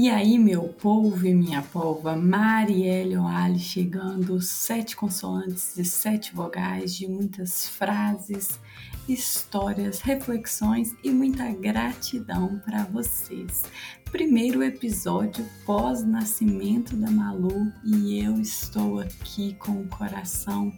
E 0.00 0.08
aí, 0.08 0.38
meu 0.38 0.62
povo 0.62 1.26
e 1.26 1.34
minha 1.34 1.60
polva, 1.60 2.14
Marielle 2.14 3.16
Oali 3.16 3.58
chegando, 3.58 4.40
sete 4.40 4.94
consoantes 4.94 5.76
e 5.76 5.84
sete 5.84 6.32
vogais 6.32 6.94
de 6.94 7.08
muitas 7.08 7.68
frases, 7.68 8.60
histórias, 9.08 10.00
reflexões 10.00 10.94
e 11.02 11.10
muita 11.10 11.50
gratidão 11.50 12.62
para 12.64 12.84
vocês. 12.84 13.64
Primeiro 14.04 14.62
episódio 14.62 15.44
pós-nascimento 15.66 16.94
da 16.94 17.10
Malu 17.10 17.72
e 17.84 18.22
eu 18.24 18.40
estou 18.40 19.00
aqui 19.00 19.54
com 19.54 19.80
o 19.82 19.88
coração 19.88 20.72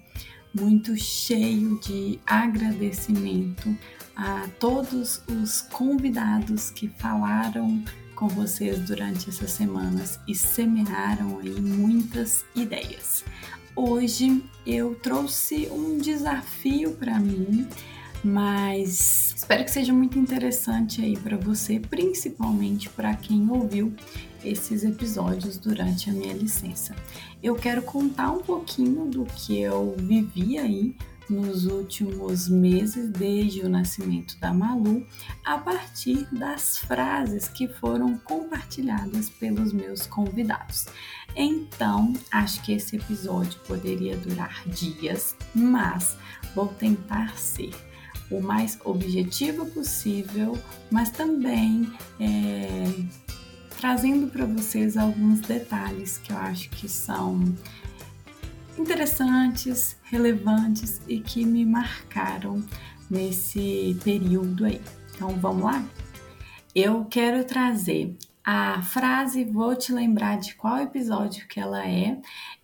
muito 0.54 0.96
cheio 0.96 1.78
de 1.80 2.18
agradecimento 2.26 3.76
a 4.16 4.48
todos 4.58 5.22
os 5.28 5.60
convidados 5.60 6.70
que 6.70 6.88
falaram 6.88 7.84
com 8.20 8.28
vocês 8.28 8.78
durante 8.80 9.30
essas 9.30 9.50
semanas 9.50 10.20
e 10.28 10.34
semearam 10.34 11.38
aí 11.38 11.58
muitas 11.58 12.44
ideias. 12.54 13.24
Hoje 13.74 14.44
eu 14.66 14.94
trouxe 14.94 15.68
um 15.72 15.96
desafio 15.96 16.92
para 16.92 17.18
mim, 17.18 17.66
mas 18.22 19.32
espero 19.34 19.64
que 19.64 19.70
seja 19.70 19.94
muito 19.94 20.18
interessante 20.18 21.00
aí 21.00 21.16
para 21.16 21.38
você, 21.38 21.80
principalmente 21.80 22.90
para 22.90 23.14
quem 23.14 23.48
ouviu 23.50 23.90
esses 24.44 24.84
episódios 24.84 25.56
durante 25.56 26.10
a 26.10 26.12
minha 26.12 26.34
licença. 26.34 26.94
Eu 27.42 27.54
quero 27.54 27.80
contar 27.80 28.32
um 28.32 28.42
pouquinho 28.42 29.06
do 29.06 29.24
que 29.24 29.62
eu 29.62 29.96
vivi 29.96 30.58
aí 30.58 30.94
nos 31.30 31.64
últimos 31.64 32.48
meses, 32.48 33.08
desde 33.08 33.60
o 33.60 33.68
nascimento 33.68 34.38
da 34.38 34.52
Malu, 34.52 35.06
a 35.44 35.56
partir 35.56 36.26
das 36.32 36.78
frases 36.78 37.48
que 37.48 37.68
foram 37.68 38.18
compartilhadas 38.18 39.30
pelos 39.30 39.72
meus 39.72 40.06
convidados. 40.06 40.86
Então, 41.36 42.12
acho 42.30 42.62
que 42.62 42.72
esse 42.72 42.96
episódio 42.96 43.58
poderia 43.60 44.16
durar 44.16 44.62
dias, 44.68 45.36
mas 45.54 46.16
vou 46.54 46.68
tentar 46.68 47.38
ser 47.38 47.70
o 48.30 48.40
mais 48.40 48.78
objetivo 48.84 49.66
possível, 49.66 50.58
mas 50.90 51.10
também 51.10 51.90
é, 52.18 52.84
trazendo 53.80 54.26
para 54.28 54.44
vocês 54.44 54.96
alguns 54.96 55.40
detalhes 55.40 56.18
que 56.18 56.32
eu 56.32 56.36
acho 56.36 56.68
que 56.70 56.88
são 56.88 57.42
interessantes, 58.80 59.96
relevantes 60.04 61.00
e 61.06 61.20
que 61.20 61.44
me 61.44 61.66
marcaram 61.66 62.64
nesse 63.10 63.98
período 64.02 64.64
aí. 64.64 64.80
Então 65.14 65.28
vamos 65.36 65.64
lá? 65.64 65.84
Eu 66.74 67.04
quero 67.04 67.44
trazer 67.44 68.16
a 68.42 68.80
frase, 68.80 69.44
vou 69.44 69.76
te 69.76 69.92
lembrar 69.92 70.38
de 70.38 70.54
qual 70.54 70.78
episódio 70.78 71.46
que 71.46 71.60
ela 71.60 71.86
é 71.86 72.20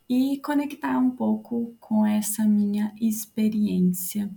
e 0.08 0.40
conectar 0.42 0.98
um 0.98 1.10
pouco 1.10 1.76
com 1.78 2.06
essa 2.06 2.44
minha 2.44 2.94
experiência 2.98 4.30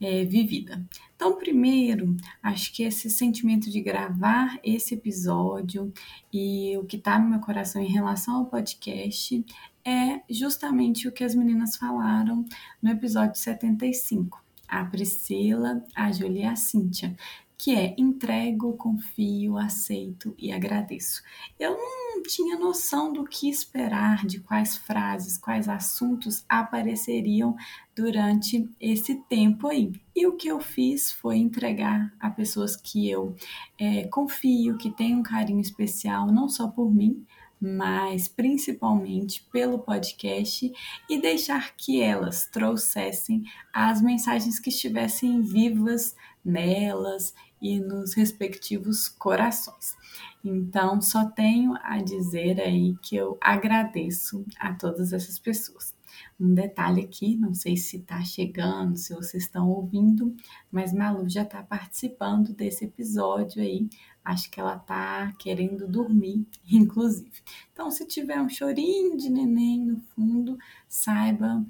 é, 0.00 0.24
vivida. 0.24 0.84
Então, 1.22 1.38
primeiro, 1.38 2.16
acho 2.42 2.74
que 2.74 2.82
esse 2.82 3.08
sentimento 3.08 3.70
de 3.70 3.80
gravar 3.80 4.58
esse 4.60 4.94
episódio 4.94 5.92
e 6.32 6.76
o 6.78 6.84
que 6.84 6.96
está 6.96 7.16
no 7.16 7.30
meu 7.30 7.38
coração 7.38 7.80
em 7.80 7.86
relação 7.86 8.38
ao 8.38 8.46
podcast 8.46 9.46
é 9.84 10.20
justamente 10.28 11.06
o 11.06 11.12
que 11.12 11.22
as 11.22 11.36
meninas 11.36 11.76
falaram 11.76 12.44
no 12.82 12.90
episódio 12.90 13.38
75. 13.38 14.42
A 14.66 14.84
Priscila, 14.84 15.84
a 15.94 16.10
Julia 16.10 16.42
e 16.42 16.46
a 16.46 16.56
Cíntia, 16.56 17.16
que 17.62 17.76
é 17.76 17.94
entrego, 17.96 18.76
confio, 18.76 19.56
aceito 19.56 20.34
e 20.36 20.50
agradeço. 20.50 21.22
Eu 21.60 21.76
não 21.76 22.20
tinha 22.20 22.58
noção 22.58 23.12
do 23.12 23.22
que 23.22 23.48
esperar, 23.48 24.26
de 24.26 24.40
quais 24.40 24.76
frases, 24.76 25.38
quais 25.38 25.68
assuntos 25.68 26.44
apareceriam 26.48 27.54
durante 27.94 28.68
esse 28.80 29.14
tempo 29.28 29.68
aí. 29.68 29.92
E 30.12 30.26
o 30.26 30.32
que 30.32 30.48
eu 30.48 30.58
fiz 30.58 31.12
foi 31.12 31.36
entregar 31.36 32.12
a 32.18 32.28
pessoas 32.28 32.74
que 32.74 33.08
eu 33.08 33.36
é, 33.78 34.08
confio, 34.08 34.76
que 34.76 34.90
têm 34.90 35.14
um 35.14 35.22
carinho 35.22 35.60
especial, 35.60 36.32
não 36.32 36.48
só 36.48 36.66
por 36.66 36.92
mim, 36.92 37.24
mas 37.60 38.26
principalmente 38.26 39.46
pelo 39.52 39.78
podcast 39.78 40.72
e 41.08 41.20
deixar 41.20 41.76
que 41.76 42.02
elas 42.02 42.44
trouxessem 42.44 43.44
as 43.72 44.02
mensagens 44.02 44.58
que 44.58 44.68
estivessem 44.68 45.40
vivas 45.42 46.16
nelas 46.44 47.32
e 47.62 47.80
nos 47.80 48.12
respectivos 48.14 49.08
corações. 49.08 49.96
Então, 50.44 51.00
só 51.00 51.24
tenho 51.24 51.74
a 51.82 52.02
dizer 52.02 52.60
aí 52.60 52.96
que 53.00 53.16
eu 53.16 53.38
agradeço 53.40 54.44
a 54.58 54.74
todas 54.74 55.12
essas 55.12 55.38
pessoas. 55.38 55.94
Um 56.38 56.52
detalhe 56.52 57.02
aqui, 57.02 57.36
não 57.36 57.54
sei 57.54 57.76
se 57.76 57.98
está 57.98 58.22
chegando, 58.22 58.98
se 58.98 59.14
vocês 59.14 59.44
estão 59.44 59.70
ouvindo, 59.70 60.34
mas 60.70 60.92
Malu 60.92 61.28
já 61.28 61.42
está 61.42 61.62
participando 61.62 62.52
desse 62.52 62.84
episódio 62.84 63.62
aí 63.62 63.88
Acho 64.24 64.48
que 64.50 64.60
ela 64.60 64.78
tá 64.78 65.32
querendo 65.38 65.88
dormir, 65.88 66.46
inclusive. 66.70 67.30
Então, 67.72 67.90
se 67.90 68.06
tiver 68.06 68.40
um 68.40 68.48
chorinho 68.48 69.16
de 69.16 69.28
neném 69.28 69.84
no 69.84 70.00
fundo, 70.14 70.56
saiba 70.88 71.64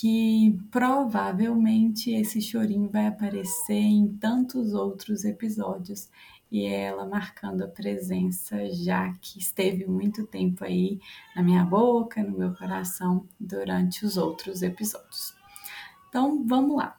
que 0.00 0.56
provavelmente 0.70 2.12
esse 2.12 2.40
chorinho 2.40 2.88
vai 2.88 3.08
aparecer 3.08 3.74
em 3.74 4.06
tantos 4.06 4.72
outros 4.72 5.24
episódios 5.24 6.08
e 6.52 6.64
é 6.66 6.84
ela 6.84 7.04
marcando 7.04 7.62
a 7.62 7.68
presença, 7.68 8.70
já 8.70 9.12
que 9.14 9.40
esteve 9.40 9.86
muito 9.86 10.24
tempo 10.24 10.64
aí 10.64 11.00
na 11.34 11.42
minha 11.42 11.64
boca, 11.64 12.22
no 12.22 12.38
meu 12.38 12.54
coração 12.54 13.26
durante 13.40 14.06
os 14.06 14.16
outros 14.16 14.62
episódios. 14.62 15.34
Então, 16.08 16.44
vamos 16.46 16.76
lá. 16.76 16.96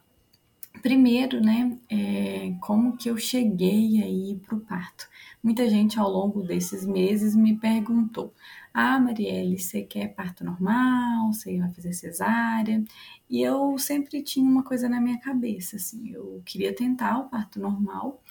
Primeiro, 0.81 1.41
né, 1.41 1.77
é, 1.89 2.53
como 2.61 2.97
que 2.97 3.09
eu 3.09 3.17
cheguei 3.17 4.03
aí 4.03 4.39
para 4.45 4.55
o 4.55 4.61
parto? 4.61 5.07
Muita 5.41 5.69
gente 5.69 5.97
ao 5.97 6.09
longo 6.09 6.43
desses 6.43 6.85
meses 6.85 7.33
me 7.35 7.57
perguntou: 7.57 8.33
Ah, 8.73 8.99
Marielle, 8.99 9.57
você 9.57 9.81
quer 9.83 10.09
parto 10.13 10.43
normal? 10.43 11.33
Você 11.33 11.57
vai 11.57 11.71
fazer 11.73 11.93
cesárea? 11.93 12.83
E 13.29 13.41
eu 13.41 13.77
sempre 13.77 14.21
tinha 14.21 14.47
uma 14.49 14.63
coisa 14.63 14.87
na 14.87 15.01
minha 15.01 15.19
cabeça, 15.19 15.75
assim, 15.75 16.11
eu 16.11 16.41
queria 16.45 16.73
tentar 16.75 17.19
o 17.19 17.29
parto 17.29 17.59
normal, 17.59 18.23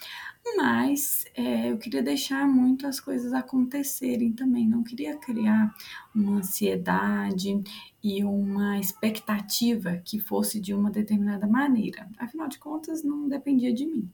mas 0.56 1.24
é, 1.34 1.70
eu 1.70 1.78
queria 1.78 2.02
deixar 2.02 2.46
muito 2.48 2.86
as 2.86 3.00
coisas 3.00 3.32
acontecerem 3.32 4.32
também, 4.32 4.68
não 4.68 4.82
queria 4.82 5.16
criar 5.16 5.74
uma 6.14 6.38
ansiedade 6.38 7.62
e 8.02 8.24
uma 8.24 8.78
expectativa 8.78 9.98
que 10.04 10.18
fosse 10.20 10.60
de 10.60 10.74
uma 10.74 10.90
determinada 10.90 11.46
maneira. 11.46 12.08
Afinal 12.18 12.48
de 12.48 12.58
contas, 12.58 13.04
não 13.04 13.28
dependia 13.28 13.72
de 13.72 13.86
mim. 13.86 14.10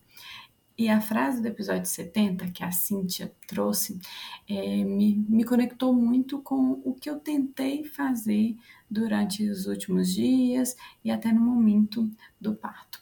E 0.77 0.89
a 0.89 1.01
frase 1.01 1.41
do 1.41 1.47
episódio 1.47 1.87
70 1.87 2.49
que 2.49 2.65
a 2.65 2.73
Cíntia 2.73 3.33
trouxe 3.47 3.97
é, 4.49 4.83
me, 4.83 5.25
me 5.29 5.45
conectou 5.45 5.95
muito 5.95 6.43
com 6.43 6.83
o 6.85 6.93
que 6.95 7.09
eu 7.09 7.21
tentei 7.21 7.85
fazer 7.85 8.57
durante 8.91 9.49
os 9.49 9.67
últimos 9.67 10.12
dias 10.12 10.75
e 11.05 11.12
até 11.12 11.31
no 11.31 11.41
momento 11.41 12.11
do 12.41 12.57
parto. 12.57 13.01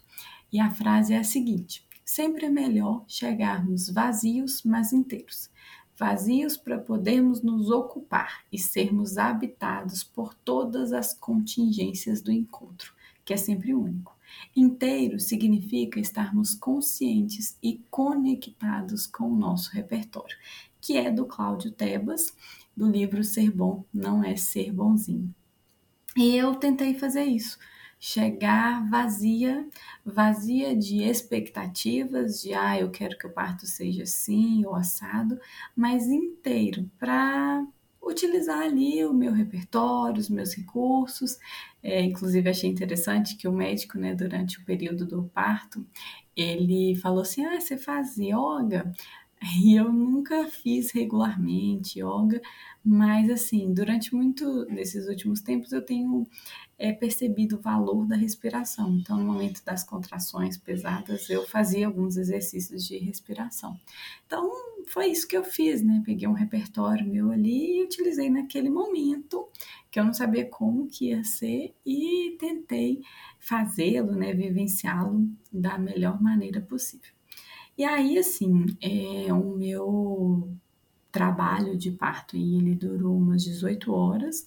E 0.52 0.60
a 0.60 0.70
frase 0.70 1.14
é 1.14 1.18
a 1.18 1.24
seguinte: 1.24 1.88
sempre 2.04 2.44
é 2.44 2.50
melhor 2.50 3.06
chegarmos 3.08 3.88
vazios, 3.88 4.62
mas 4.64 4.92
inteiros. 4.92 5.50
Vazios 5.96 6.58
para 6.58 6.78
podermos 6.78 7.42
nos 7.42 7.70
ocupar 7.70 8.44
e 8.52 8.58
sermos 8.58 9.16
habitados 9.16 10.04
por 10.04 10.34
todas 10.34 10.92
as 10.92 11.14
contingências 11.14 12.20
do 12.20 12.30
encontro, 12.30 12.92
que 13.24 13.32
é 13.32 13.36
sempre 13.38 13.72
único. 13.72 14.14
Inteiro 14.54 15.18
significa 15.18 16.00
estarmos 16.00 16.54
conscientes 16.54 17.56
e 17.62 17.80
conectados 17.90 19.06
com 19.06 19.24
o 19.24 19.36
nosso 19.36 19.70
repertório, 19.72 20.36
que 20.80 20.96
é 20.96 21.10
do 21.10 21.26
Cláudio 21.26 21.70
Tebas, 21.70 22.34
do 22.76 22.90
livro 22.90 23.22
Ser 23.22 23.50
Bom 23.50 23.84
Não 23.92 24.22
É 24.22 24.36
Ser 24.36 24.72
Bonzinho. 24.72 25.34
E 26.16 26.36
eu 26.36 26.54
tentei 26.54 26.94
fazer 26.94 27.24
isso 27.24 27.58
chegar 28.04 28.84
vazia, 28.90 29.64
vazia 30.04 30.74
de 30.74 31.04
expectativas 31.04 32.42
de 32.42 32.52
ah, 32.52 32.76
eu 32.76 32.90
quero 32.90 33.16
que 33.16 33.28
o 33.28 33.32
parto 33.32 33.64
seja 33.64 34.02
assim 34.02 34.66
ou 34.66 34.74
assado, 34.74 35.38
mas 35.76 36.08
inteiro 36.08 36.90
para 36.98 37.64
utilizar 38.02 38.60
ali 38.60 39.04
o 39.04 39.12
meu 39.14 39.32
repertório, 39.32 40.20
os 40.20 40.28
meus 40.28 40.54
recursos. 40.54 41.38
É, 41.82 42.00
inclusive 42.02 42.48
achei 42.48 42.68
interessante 42.70 43.36
que 43.36 43.48
o 43.48 43.52
médico, 43.52 43.98
né, 43.98 44.14
durante 44.14 44.58
o 44.60 44.64
período 44.64 45.06
do 45.06 45.24
parto, 45.24 45.86
ele 46.36 46.96
falou 46.96 47.22
assim: 47.22 47.44
ah, 47.44 47.60
você 47.60 47.76
faz 47.76 48.16
yoga? 48.16 48.92
E 49.42 49.74
eu 49.74 49.92
nunca 49.92 50.46
fiz 50.46 50.92
regularmente 50.92 51.98
yoga, 51.98 52.40
mas 52.84 53.28
assim, 53.28 53.72
durante 53.72 54.14
muito 54.14 54.64
desses 54.66 55.08
últimos 55.08 55.40
tempos 55.40 55.72
eu 55.72 55.84
tenho 55.84 56.26
é, 56.78 56.92
percebido 56.92 57.56
o 57.56 57.60
valor 57.60 58.06
da 58.06 58.16
respiração. 58.16 58.96
Então, 58.96 59.16
no 59.16 59.24
momento 59.24 59.64
das 59.64 59.84
contrações 59.84 60.56
pesadas, 60.56 61.28
eu 61.28 61.46
fazia 61.46 61.86
alguns 61.86 62.16
exercícios 62.16 62.86
de 62.86 62.98
respiração. 62.98 63.78
Então, 64.26 64.50
foi 64.88 65.06
isso 65.06 65.26
que 65.26 65.36
eu 65.36 65.44
fiz, 65.44 65.82
né? 65.82 66.02
Peguei 66.04 66.28
um 66.28 66.32
repertório 66.32 67.06
meu 67.06 67.30
ali 67.30 67.78
e 67.78 67.84
utilizei 67.84 68.30
naquele 68.30 68.70
momento, 68.70 69.48
que 69.90 69.98
eu 69.98 70.04
não 70.04 70.14
sabia 70.14 70.44
como 70.44 70.88
que 70.88 71.10
ia 71.10 71.22
ser, 71.24 71.74
e 71.84 72.36
tentei 72.38 73.00
fazê-lo, 73.38 74.12
né? 74.12 74.32
Vivenciá-lo 74.34 75.28
da 75.52 75.78
melhor 75.78 76.20
maneira 76.22 76.60
possível. 76.60 77.12
E 77.76 77.84
aí, 77.84 78.18
assim, 78.18 78.66
é, 78.80 79.32
o 79.32 79.56
meu 79.56 80.52
trabalho 81.12 81.76
de 81.76 81.90
parto 81.90 82.36
e 82.36 82.56
ele 82.56 82.74
durou 82.74 83.16
umas 83.16 83.44
18 83.44 83.92
horas. 83.92 84.46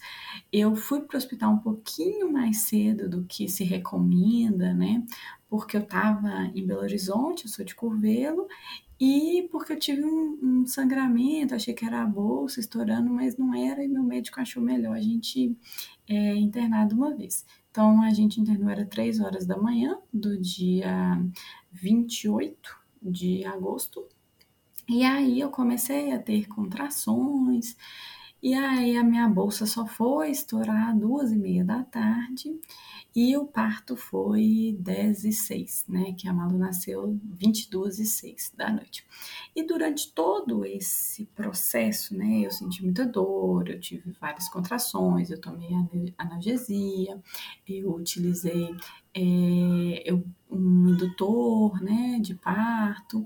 Eu 0.52 0.76
fui 0.76 1.02
para 1.02 1.16
o 1.16 1.18
hospital 1.18 1.54
um 1.54 1.60
pouquinho 1.60 2.32
mais 2.34 2.64
cedo 2.64 3.08
do 3.08 3.24
que 3.24 3.48
se 3.48 3.64
recomenda, 3.64 4.74
né? 4.74 5.06
Porque 5.48 5.78
eu 5.78 5.82
estava 5.82 6.52
em 6.56 6.66
Belo 6.66 6.82
Horizonte, 6.82 7.46
eu 7.46 7.52
sou 7.52 7.64
de 7.64 7.76
Curvelo, 7.76 8.48
e 9.00 9.48
porque 9.52 9.74
eu 9.74 9.80
tive 9.80 10.04
um, 10.04 10.40
um, 10.42 10.66
sangramento, 10.66 11.54
achei 11.54 11.74
que 11.74 11.86
era 11.86 12.02
a 12.02 12.08
bolsa 12.08 12.60
estourando, 12.60 13.12
mas 13.12 13.38
não 13.38 13.54
era, 13.54 13.84
e 13.84 13.88
meu 13.88 14.04
médico 14.04 14.40
achou 14.40 14.64
melhor 14.64 14.96
a 14.96 15.02
gente 15.02 15.56
é, 16.08 16.36
internar 16.36 16.88
de 16.88 16.96
uma 16.96 17.14
vez. 17.16 17.46
Então 17.70 18.02
a 18.02 18.10
gente 18.10 18.42
internou 18.42 18.70
era 18.70 18.86
3 18.86 19.20
horas 19.20 19.46
da 19.46 19.58
manhã 19.58 19.98
do 20.12 20.40
dia 20.40 21.22
28 21.72 22.85
de 23.12 23.46
agosto 23.46 24.06
e 24.88 25.04
aí 25.04 25.40
eu 25.40 25.50
comecei 25.50 26.12
a 26.12 26.20
ter 26.20 26.48
contrações, 26.48 27.76
e 28.42 28.54
aí 28.54 28.96
a 28.96 29.04
minha 29.04 29.28
bolsa 29.28 29.66
só 29.66 29.88
foi 29.88 30.30
estourar 30.30 30.96
duas 30.96 31.32
e 31.32 31.36
meia 31.36 31.66
da 31.66 31.84
tarde, 31.84 32.54
e 33.16 33.36
o 33.36 33.46
parto 33.48 33.96
foi 33.96 34.78
10 34.80 35.24
e 35.24 35.32
6, 35.32 35.86
né? 35.88 36.14
Que 36.14 36.28
a 36.28 36.34
Malu 36.34 36.58
nasceu 36.58 37.18
22 37.24 38.00
e 38.00 38.06
6 38.06 38.54
da 38.56 38.70
noite. 38.70 39.08
E 39.56 39.64
durante 39.64 40.12
todo 40.12 40.66
esse 40.66 41.26
processo, 41.28 42.16
né? 42.16 42.42
Eu 42.42 42.52
senti 42.52 42.84
muita 42.84 43.06
dor, 43.06 43.70
eu 43.70 43.80
tive 43.80 44.12
várias 44.20 44.50
contrações, 44.50 45.32
eu 45.32 45.40
tomei 45.40 45.70
analgesia, 46.18 47.20
eu 47.68 47.96
utilizei 47.96 48.76
é, 49.18 50.04
eu, 50.06 50.26
um 50.56 50.90
indutor, 50.90 51.82
né? 51.82 52.20
De 52.22 52.36
parto. 52.36 53.26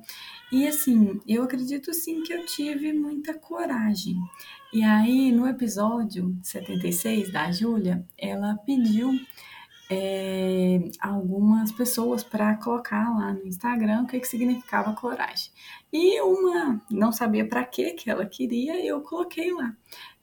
E 0.52 0.68
assim, 0.68 1.20
eu 1.28 1.44
acredito 1.44 1.94
sim 1.94 2.24
que 2.24 2.34
eu 2.34 2.46
tive 2.46 2.94
muita 2.94 3.34
coragem. 3.34 4.18
E 4.74 4.84
aí, 4.84 5.32
no 5.32 5.48
episódio 5.48 6.38
76 6.44 7.32
da 7.32 7.52
Júlia, 7.52 8.06
ela 8.18 8.56
pediu 8.66 9.12
é, 9.90 10.80
algumas 11.00 11.72
pessoas 11.72 12.24
para 12.24 12.56
colocar 12.58 13.10
lá 13.10 13.34
no 13.34 13.48
Instagram 13.48 14.04
o 14.04 14.08
que, 14.08 14.20
que 14.20 14.28
significava 14.28 14.94
coragem. 14.94 15.52
E 15.92 16.22
uma 16.22 16.80
não 16.92 17.12
sabia 17.12 17.48
para 17.48 17.64
que 17.66 17.92
que 17.94 18.10
ela 18.10 18.26
queria, 18.26 18.86
eu 18.86 19.02
coloquei 19.02 19.52
lá. 19.52 19.76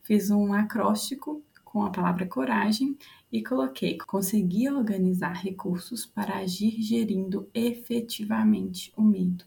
Fiz 0.03 0.31
um 0.31 0.55
acróstico 0.55 1.43
com 1.77 1.83
a 1.83 1.91
palavra 1.91 2.25
coragem 2.25 2.97
e 3.31 3.45
coloquei 3.45 3.99
conseguir 3.99 4.71
organizar 4.71 5.35
recursos 5.35 6.07
para 6.07 6.39
agir 6.39 6.81
gerindo 6.81 7.51
efetivamente 7.53 8.91
o 8.97 9.03
medo. 9.03 9.45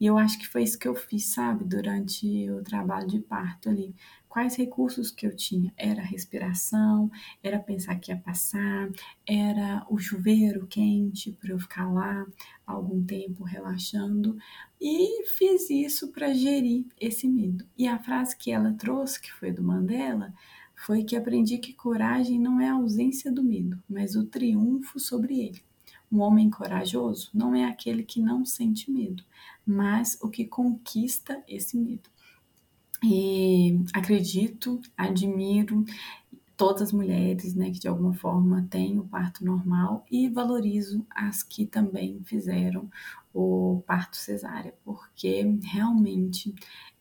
E 0.00 0.04
eu 0.04 0.18
acho 0.18 0.40
que 0.40 0.48
foi 0.48 0.64
isso 0.64 0.76
que 0.76 0.88
eu 0.88 0.96
fiz, 0.96 1.26
sabe, 1.26 1.64
durante 1.64 2.50
o 2.50 2.64
trabalho 2.64 3.06
de 3.06 3.20
parto 3.20 3.68
ali. 3.68 3.94
Quais 4.28 4.56
recursos 4.56 5.12
que 5.12 5.24
eu 5.24 5.36
tinha? 5.36 5.72
Era 5.76 6.02
a 6.02 6.04
respiração, 6.04 7.12
era 7.44 7.60
pensar 7.60 7.94
que 7.94 8.10
ia 8.10 8.16
passar, 8.16 8.90
era 9.24 9.86
o 9.88 9.98
chuveiro 9.98 10.66
quente 10.66 11.30
para 11.30 11.50
eu 11.52 11.60
ficar 11.60 11.88
lá 11.92 12.26
algum 12.66 13.04
tempo 13.04 13.44
relaxando. 13.44 14.36
E 14.80 15.24
fiz 15.26 15.70
isso 15.70 16.08
para 16.10 16.34
gerir 16.34 16.86
esse 17.00 17.28
medo. 17.28 17.64
E 17.76 17.86
a 17.86 18.00
frase 18.00 18.36
que 18.36 18.50
ela 18.50 18.72
trouxe, 18.72 19.20
que 19.20 19.32
foi 19.32 19.52
do 19.52 19.62
Mandela, 19.62 20.34
foi 20.84 21.04
que 21.04 21.16
aprendi 21.16 21.58
que 21.58 21.72
coragem 21.72 22.38
não 22.38 22.60
é 22.60 22.68
a 22.68 22.74
ausência 22.74 23.32
do 23.32 23.42
medo, 23.42 23.82
mas 23.88 24.14
o 24.14 24.24
triunfo 24.24 24.98
sobre 24.98 25.40
ele. 25.40 25.62
Um 26.10 26.20
homem 26.20 26.48
corajoso 26.48 27.30
não 27.34 27.54
é 27.54 27.64
aquele 27.64 28.02
que 28.02 28.20
não 28.20 28.44
sente 28.44 28.90
medo, 28.90 29.22
mas 29.66 30.18
o 30.22 30.30
que 30.30 30.46
conquista 30.46 31.42
esse 31.46 31.76
medo. 31.76 32.08
E 33.02 33.78
acredito, 33.92 34.80
admiro 34.96 35.84
todas 36.56 36.82
as 36.82 36.92
mulheres, 36.92 37.54
né, 37.54 37.70
que 37.70 37.78
de 37.78 37.86
alguma 37.86 38.14
forma 38.14 38.66
têm 38.68 38.98
o 38.98 39.04
parto 39.04 39.44
normal 39.44 40.04
e 40.10 40.28
valorizo 40.28 41.06
as 41.10 41.42
que 41.42 41.66
também 41.66 42.20
fizeram 42.24 42.90
o 43.32 43.82
parto 43.86 44.16
cesárea, 44.16 44.74
porque 44.84 45.42
realmente 45.62 46.52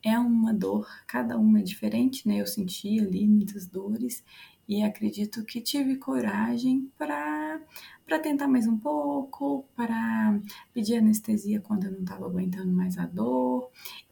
é 0.07 0.17
uma 0.17 0.53
dor, 0.53 0.87
cada 1.05 1.37
uma 1.37 1.59
é 1.59 1.63
diferente, 1.63 2.27
né? 2.27 2.39
Eu 2.41 2.47
senti 2.47 2.99
ali 2.99 3.27
muitas 3.27 3.67
dores 3.67 4.23
e 4.67 4.81
acredito 4.83 5.43
que 5.45 5.61
tive 5.61 5.97
coragem 5.97 6.91
para 6.97 7.61
para 8.05 8.19
tentar 8.19 8.47
mais 8.47 8.65
um 8.65 8.77
pouco, 8.77 9.65
para 9.75 10.39
pedir 10.73 10.95
anestesia 10.97 11.59
quando 11.59 11.85
eu 11.85 11.91
não 11.91 11.99
estava 11.99 12.25
aguentando 12.25 12.71
mais 12.71 12.97
a 12.97 13.05
dor. 13.05 13.69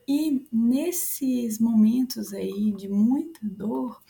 E 0.08 0.46
nesses 0.52 1.60
momentos 1.60 2.34
aí 2.34 2.74
de 2.74 2.90
muita 2.90 3.40
dor, 3.44 4.02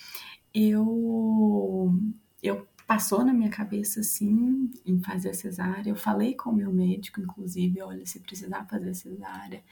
eu 0.53 1.93
eu 2.41 2.67
passou 2.87 3.25
na 3.25 3.33
minha 3.33 3.49
cabeça 3.49 3.99
assim 4.01 4.71
em 4.85 4.99
fazer 4.99 5.33
cesárea. 5.33 5.89
Eu 5.89 5.95
falei 5.95 6.35
com 6.35 6.51
o 6.51 6.55
meu 6.55 6.71
médico, 6.71 7.19
inclusive, 7.19 7.81
olha, 7.81 8.05
se 8.05 8.19
precisar 8.19 8.65
fazer 8.65 8.93
cesárea, 8.93 9.63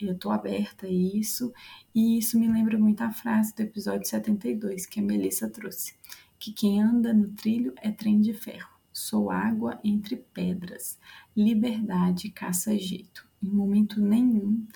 eu 0.00 0.16
tô 0.16 0.30
aberta 0.30 0.86
a 0.86 0.90
isso. 0.90 1.52
E 1.94 2.18
isso 2.18 2.38
me 2.38 2.50
lembra 2.50 2.78
muito 2.78 3.02
a 3.02 3.10
frase 3.10 3.54
do 3.54 3.60
episódio 3.60 4.08
72 4.08 4.86
que 4.86 5.00
a 5.00 5.02
Melissa 5.02 5.48
trouxe, 5.48 5.94
que 6.38 6.52
quem 6.52 6.80
anda 6.82 7.12
no 7.12 7.28
trilho 7.28 7.74
é 7.76 7.90
trem 7.90 8.20
de 8.20 8.32
ferro. 8.32 8.70
Sou 8.92 9.30
água 9.30 9.80
entre 9.82 10.16
pedras. 10.16 10.98
Liberdade 11.36 12.30
caça 12.30 12.76
jeito. 12.78 13.26
Em 13.42 13.48
momento 13.48 14.00
nenhum, 14.00 14.66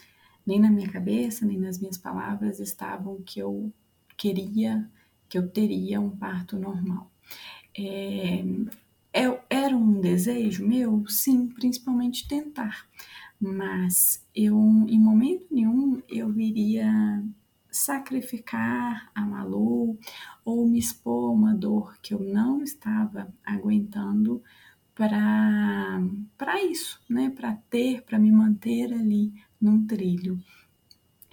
nem 0.47 0.59
na 0.59 0.71
minha 0.71 0.91
cabeça, 0.91 1.45
nem 1.45 1.59
nas 1.59 1.79
minhas 1.79 1.99
palavras 1.99 2.61
estavam 2.61 3.21
que 3.23 3.39
eu 3.39 3.73
queria, 4.17 4.89
que 5.29 5.37
eu 5.37 5.49
teria 5.49 6.01
um 6.01 6.11
parto 6.11 6.59
normal. 6.59 7.11
É, 7.79 8.43
é, 9.13 9.41
era 9.51 9.77
um 9.77 10.01
desejo 10.01 10.67
meu? 10.67 11.05
Sim, 11.09 11.49
principalmente 11.49 12.27
tentar. 12.29 12.87
Mas 13.41 14.25
eu, 14.35 14.57
em 14.89 14.99
momento 14.99 15.47
nenhum, 15.51 16.03
eu 16.09 16.39
iria 16.41 17.23
sacrificar 17.71 19.11
a 19.15 19.21
Malu 19.21 19.99
ou 20.45 20.67
me 20.67 20.79
expor 20.79 21.33
uma 21.33 21.55
dor 21.55 21.99
que 22.01 22.15
eu 22.15 22.21
não 22.21 22.63
estava 22.63 23.33
aguentando 23.45 24.43
para 24.95 26.01
isso, 26.65 27.01
né? 27.09 27.31
Para 27.31 27.55
ter, 27.69 28.03
para 28.03 28.19
me 28.19 28.33
manter 28.33 28.93
ali 28.93 29.35
num 29.61 29.87
trilho. 29.87 30.39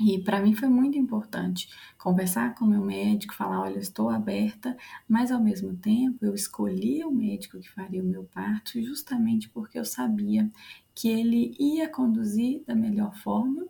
E 0.06 0.22
para 0.22 0.42
mim 0.42 0.54
foi 0.54 0.68
muito 0.68 0.98
importante 0.98 1.70
conversar 1.98 2.56
com 2.56 2.66
o 2.66 2.68
meu 2.68 2.84
médico, 2.84 3.34
falar: 3.34 3.62
olha, 3.62 3.76
eu 3.76 3.80
estou 3.80 4.10
aberta, 4.10 4.76
mas 5.08 5.32
ao 5.32 5.42
mesmo 5.42 5.74
tempo 5.78 6.26
eu 6.26 6.36
escolhi 6.36 7.06
o 7.06 7.12
médico 7.12 7.58
que 7.58 7.70
faria 7.70 8.04
o 8.04 8.06
meu 8.06 8.26
parto 8.26 8.82
justamente 8.84 9.48
porque 9.50 9.80
eu 9.80 9.86
sabia 9.86 10.52
que 10.94 11.08
ele 11.08 11.56
ia 11.58 11.88
conduzir 11.88 12.64
da 12.68 12.76
melhor 12.76 13.16
forma, 13.16 13.66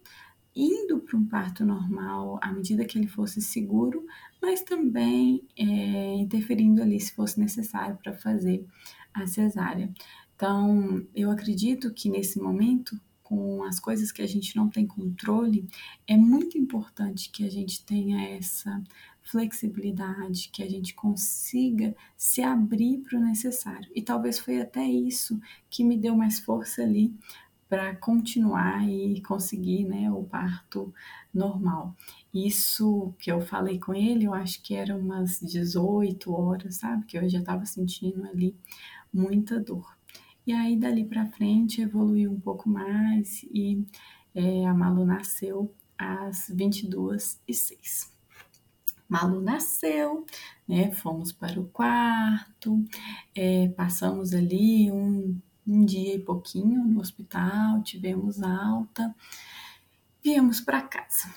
indo 0.56 1.00
para 1.02 1.18
um 1.18 1.26
parto 1.26 1.64
normal 1.64 2.40
à 2.42 2.52
medida 2.52 2.84
que 2.84 2.98
ele 2.98 3.08
fosse 3.08 3.40
seguro, 3.40 4.04
mas 4.42 4.64
também 4.64 5.48
é, 5.56 6.16
interferindo 6.16 6.82
ali 6.82 7.00
se 7.00 7.14
fosse 7.14 7.40
necessário 7.40 7.98
para 8.02 8.14
fazer 8.14 8.66
a 9.14 9.28
cesárea. 9.28 9.94
Então, 10.36 11.06
eu 11.16 11.30
acredito 11.30 11.94
que 11.94 12.10
nesse 12.10 12.40
momento 12.40 13.00
com 13.34 13.64
as 13.64 13.80
coisas 13.80 14.12
que 14.12 14.22
a 14.22 14.28
gente 14.28 14.56
não 14.56 14.70
tem 14.70 14.86
controle, 14.86 15.66
é 16.08 16.16
muito 16.16 16.56
importante 16.56 17.32
que 17.32 17.44
a 17.44 17.50
gente 17.50 17.84
tenha 17.84 18.30
essa 18.30 18.80
flexibilidade, 19.24 20.50
que 20.54 20.62
a 20.62 20.70
gente 20.70 20.94
consiga 20.94 21.96
se 22.16 22.44
abrir 22.44 23.00
para 23.00 23.18
o 23.18 23.24
necessário. 23.24 23.90
E 23.96 24.04
talvez 24.04 24.38
foi 24.38 24.62
até 24.62 24.86
isso 24.86 25.42
que 25.68 25.84
me 25.84 25.98
deu 25.98 26.16
mais 26.16 26.40
força 26.40 26.84
ali 26.84 27.12
para 27.68 27.96
continuar 27.96 28.88
e 28.88 29.20
conseguir 29.22 29.86
né, 29.86 30.12
o 30.12 30.24
parto 30.24 30.94
normal. 31.34 31.96
Isso 32.32 33.16
que 33.18 33.32
eu 33.32 33.42
falei 33.42 33.80
com 33.80 33.96
ele, 33.96 34.26
eu 34.26 34.34
acho 34.34 34.62
que 34.62 34.76
era 34.76 34.96
umas 34.96 35.40
18 35.40 36.32
horas, 36.32 36.76
sabe? 36.76 37.06
Que 37.06 37.18
eu 37.18 37.28
já 37.28 37.40
estava 37.40 37.66
sentindo 37.66 38.28
ali 38.28 38.56
muita 39.12 39.60
dor. 39.60 39.93
E 40.46 40.52
aí, 40.52 40.76
dali 40.76 41.06
para 41.06 41.26
frente, 41.26 41.82
evoluiu 41.82 42.32
um 42.32 42.40
pouco 42.40 42.70
mais 42.70 43.44
e 43.44 43.86
é, 44.36 44.66
a 44.66 44.74
Malu 44.74 45.06
nasceu 45.06 45.74
às 45.98 46.50
22 46.50 47.42
e 47.48 47.54
06 47.54 48.14
Malu 49.08 49.42
nasceu, 49.42 50.26
né? 50.68 50.92
Fomos 50.92 51.32
para 51.32 51.60
o 51.60 51.68
quarto, 51.68 52.84
é, 53.36 53.68
passamos 53.70 54.34
ali 54.34 54.92
um, 54.92 55.40
um 55.68 55.86
dia 55.86 56.16
e 56.16 56.20
pouquinho 56.20 56.84
no 56.84 57.00
hospital, 57.00 57.84
tivemos 57.84 58.42
alta, 58.42 59.16
viemos 60.24 60.60
para 60.60 60.82
casa. 60.82 61.32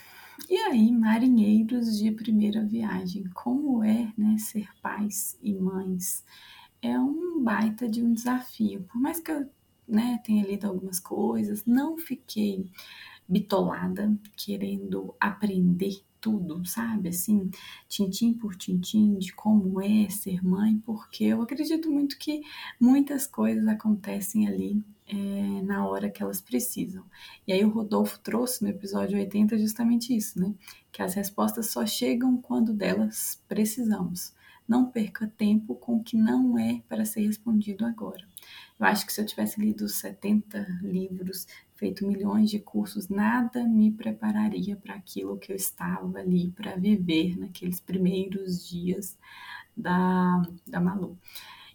E 0.48 0.56
aí, 0.56 0.90
marinheiros 0.90 1.98
de 1.98 2.10
primeira 2.10 2.64
viagem, 2.64 3.24
como 3.34 3.82
é, 3.84 4.12
né, 4.16 4.36
ser 4.38 4.68
pais 4.80 5.36
e 5.42 5.52
mães? 5.52 6.24
É 6.82 6.98
um 6.98 7.42
baita 7.42 7.88
de 7.88 8.02
um 8.02 8.12
desafio. 8.12 8.82
Por 8.84 9.00
mais 9.00 9.20
que 9.20 9.30
eu, 9.30 9.48
né, 9.86 10.20
tenha 10.24 10.44
lido 10.46 10.66
algumas 10.66 11.00
coisas, 11.00 11.64
não 11.64 11.96
fiquei 11.98 12.70
bitolada 13.28 14.16
querendo 14.36 15.14
aprender 15.20 16.02
tudo, 16.20 16.64
sabe? 16.66 17.10
Assim, 17.10 17.50
tintim 17.88 18.32
por 18.32 18.56
tintim 18.56 19.16
de 19.18 19.32
como 19.32 19.80
é 19.80 20.08
ser 20.08 20.44
mãe, 20.44 20.78
porque 20.84 21.24
eu 21.24 21.42
acredito 21.42 21.90
muito 21.90 22.18
que 22.18 22.42
muitas 22.80 23.26
coisas 23.26 23.66
acontecem 23.68 24.46
ali 24.48 24.82
é, 25.06 25.62
na 25.62 25.86
hora 25.86 26.10
que 26.10 26.22
elas 26.22 26.40
precisam. 26.40 27.04
E 27.46 27.52
aí 27.52 27.64
o 27.64 27.70
Rodolfo 27.70 28.18
trouxe 28.20 28.62
no 28.62 28.70
episódio 28.70 29.18
80 29.18 29.58
justamente 29.58 30.16
isso, 30.16 30.40
né? 30.40 30.52
Que 30.90 31.02
as 31.02 31.14
respostas 31.14 31.70
só 31.70 31.86
chegam 31.86 32.36
quando 32.36 32.72
delas 32.72 33.40
precisamos. 33.48 34.34
Não 34.66 34.90
perca 34.90 35.26
tempo 35.36 35.74
com 35.74 35.96
o 35.96 36.02
que 36.02 36.16
não 36.16 36.58
é 36.58 36.82
para 36.88 37.04
ser 37.04 37.26
respondido 37.26 37.84
agora. 37.84 38.26
Eu 38.78 38.86
acho 38.86 39.06
que 39.06 39.12
se 39.12 39.20
eu 39.20 39.26
tivesse 39.26 39.60
lido 39.60 39.88
70 39.88 40.80
livros, 40.82 41.46
feito 41.74 42.06
milhões 42.06 42.50
de 42.50 42.58
cursos, 42.58 43.08
nada 43.08 43.64
me 43.64 43.90
prepararia 43.90 44.76
para 44.76 44.94
aquilo 44.94 45.38
que 45.38 45.52
eu 45.52 45.56
estava 45.56 46.18
ali 46.18 46.50
para 46.50 46.76
viver 46.76 47.38
naqueles 47.38 47.80
primeiros 47.80 48.68
dias 48.68 49.16
da, 49.76 50.42
da 50.66 50.80
Malu. 50.80 51.18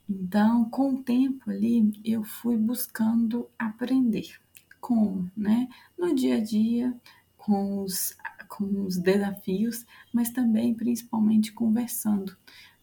Então, 0.09 0.69
com 0.69 0.95
o 0.95 1.03
tempo 1.03 1.49
ali, 1.49 1.91
eu 2.03 2.23
fui 2.23 2.57
buscando 2.57 3.49
aprender. 3.57 4.39
com, 4.81 5.27
né? 5.37 5.69
No 5.97 6.13
dia 6.13 6.37
a 6.37 6.43
dia, 6.43 6.93
com 7.37 7.83
os, 7.83 8.17
com 8.49 8.83
os 8.85 8.97
desafios, 8.97 9.85
mas 10.11 10.31
também, 10.31 10.73
principalmente, 10.73 11.53
conversando 11.53 12.35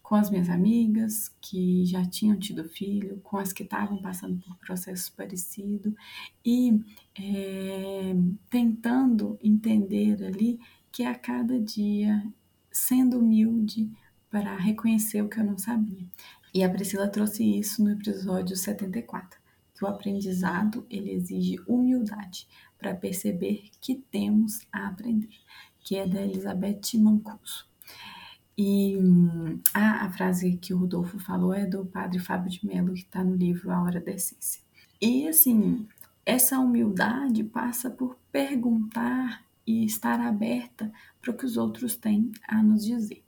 com 0.08 0.14
as 0.14 0.30
minhas 0.30 0.48
amigas 0.48 1.30
que 1.38 1.84
já 1.84 2.02
tinham 2.02 2.38
tido 2.38 2.64
filho, 2.64 3.20
com 3.22 3.36
as 3.36 3.52
que 3.52 3.62
estavam 3.62 4.00
passando 4.00 4.40
por 4.40 4.56
processos 4.56 5.10
parecidos 5.10 5.92
e 6.42 6.82
é, 7.14 8.14
tentando 8.48 9.38
entender 9.42 10.24
ali 10.24 10.58
que 10.90 11.02
a 11.02 11.14
cada 11.14 11.60
dia 11.60 12.26
sendo 12.72 13.18
humilde 13.18 13.92
para 14.30 14.56
reconhecer 14.56 15.20
o 15.20 15.28
que 15.28 15.40
eu 15.40 15.44
não 15.44 15.58
sabia. 15.58 16.08
E 16.54 16.64
a 16.64 16.70
Priscila 16.70 17.06
trouxe 17.06 17.44
isso 17.44 17.84
no 17.84 17.90
episódio 17.90 18.56
74, 18.56 19.38
que 19.74 19.84
o 19.84 19.88
aprendizado 19.88 20.86
ele 20.88 21.10
exige 21.10 21.60
humildade 21.68 22.48
para 22.78 22.94
perceber 22.94 23.68
que 23.78 23.96
temos 24.10 24.66
a 24.72 24.88
aprender, 24.88 25.36
que 25.80 25.96
é 25.96 26.06
da 26.06 26.22
Elizabeth 26.22 26.94
Mancuso. 26.94 27.67
E 28.60 28.98
ah, 29.72 30.06
a 30.06 30.10
frase 30.10 30.56
que 30.56 30.74
o 30.74 30.78
Rodolfo 30.78 31.16
falou 31.20 31.54
é 31.54 31.64
do 31.64 31.86
padre 31.86 32.18
Fábio 32.18 32.50
de 32.50 32.66
Mello, 32.66 32.92
que 32.92 33.02
está 33.02 33.22
no 33.22 33.36
livro 33.36 33.70
A 33.70 33.80
Hora 33.80 34.00
da 34.00 34.10
Essência. 34.10 34.60
E 35.00 35.28
assim, 35.28 35.86
essa 36.26 36.58
humildade 36.58 37.44
passa 37.44 37.88
por 37.88 38.18
perguntar 38.32 39.44
e 39.64 39.84
estar 39.84 40.20
aberta 40.20 40.92
para 41.22 41.30
o 41.30 41.36
que 41.36 41.44
os 41.44 41.56
outros 41.56 41.94
têm 41.94 42.32
a 42.48 42.60
nos 42.60 42.84
dizer. 42.84 43.22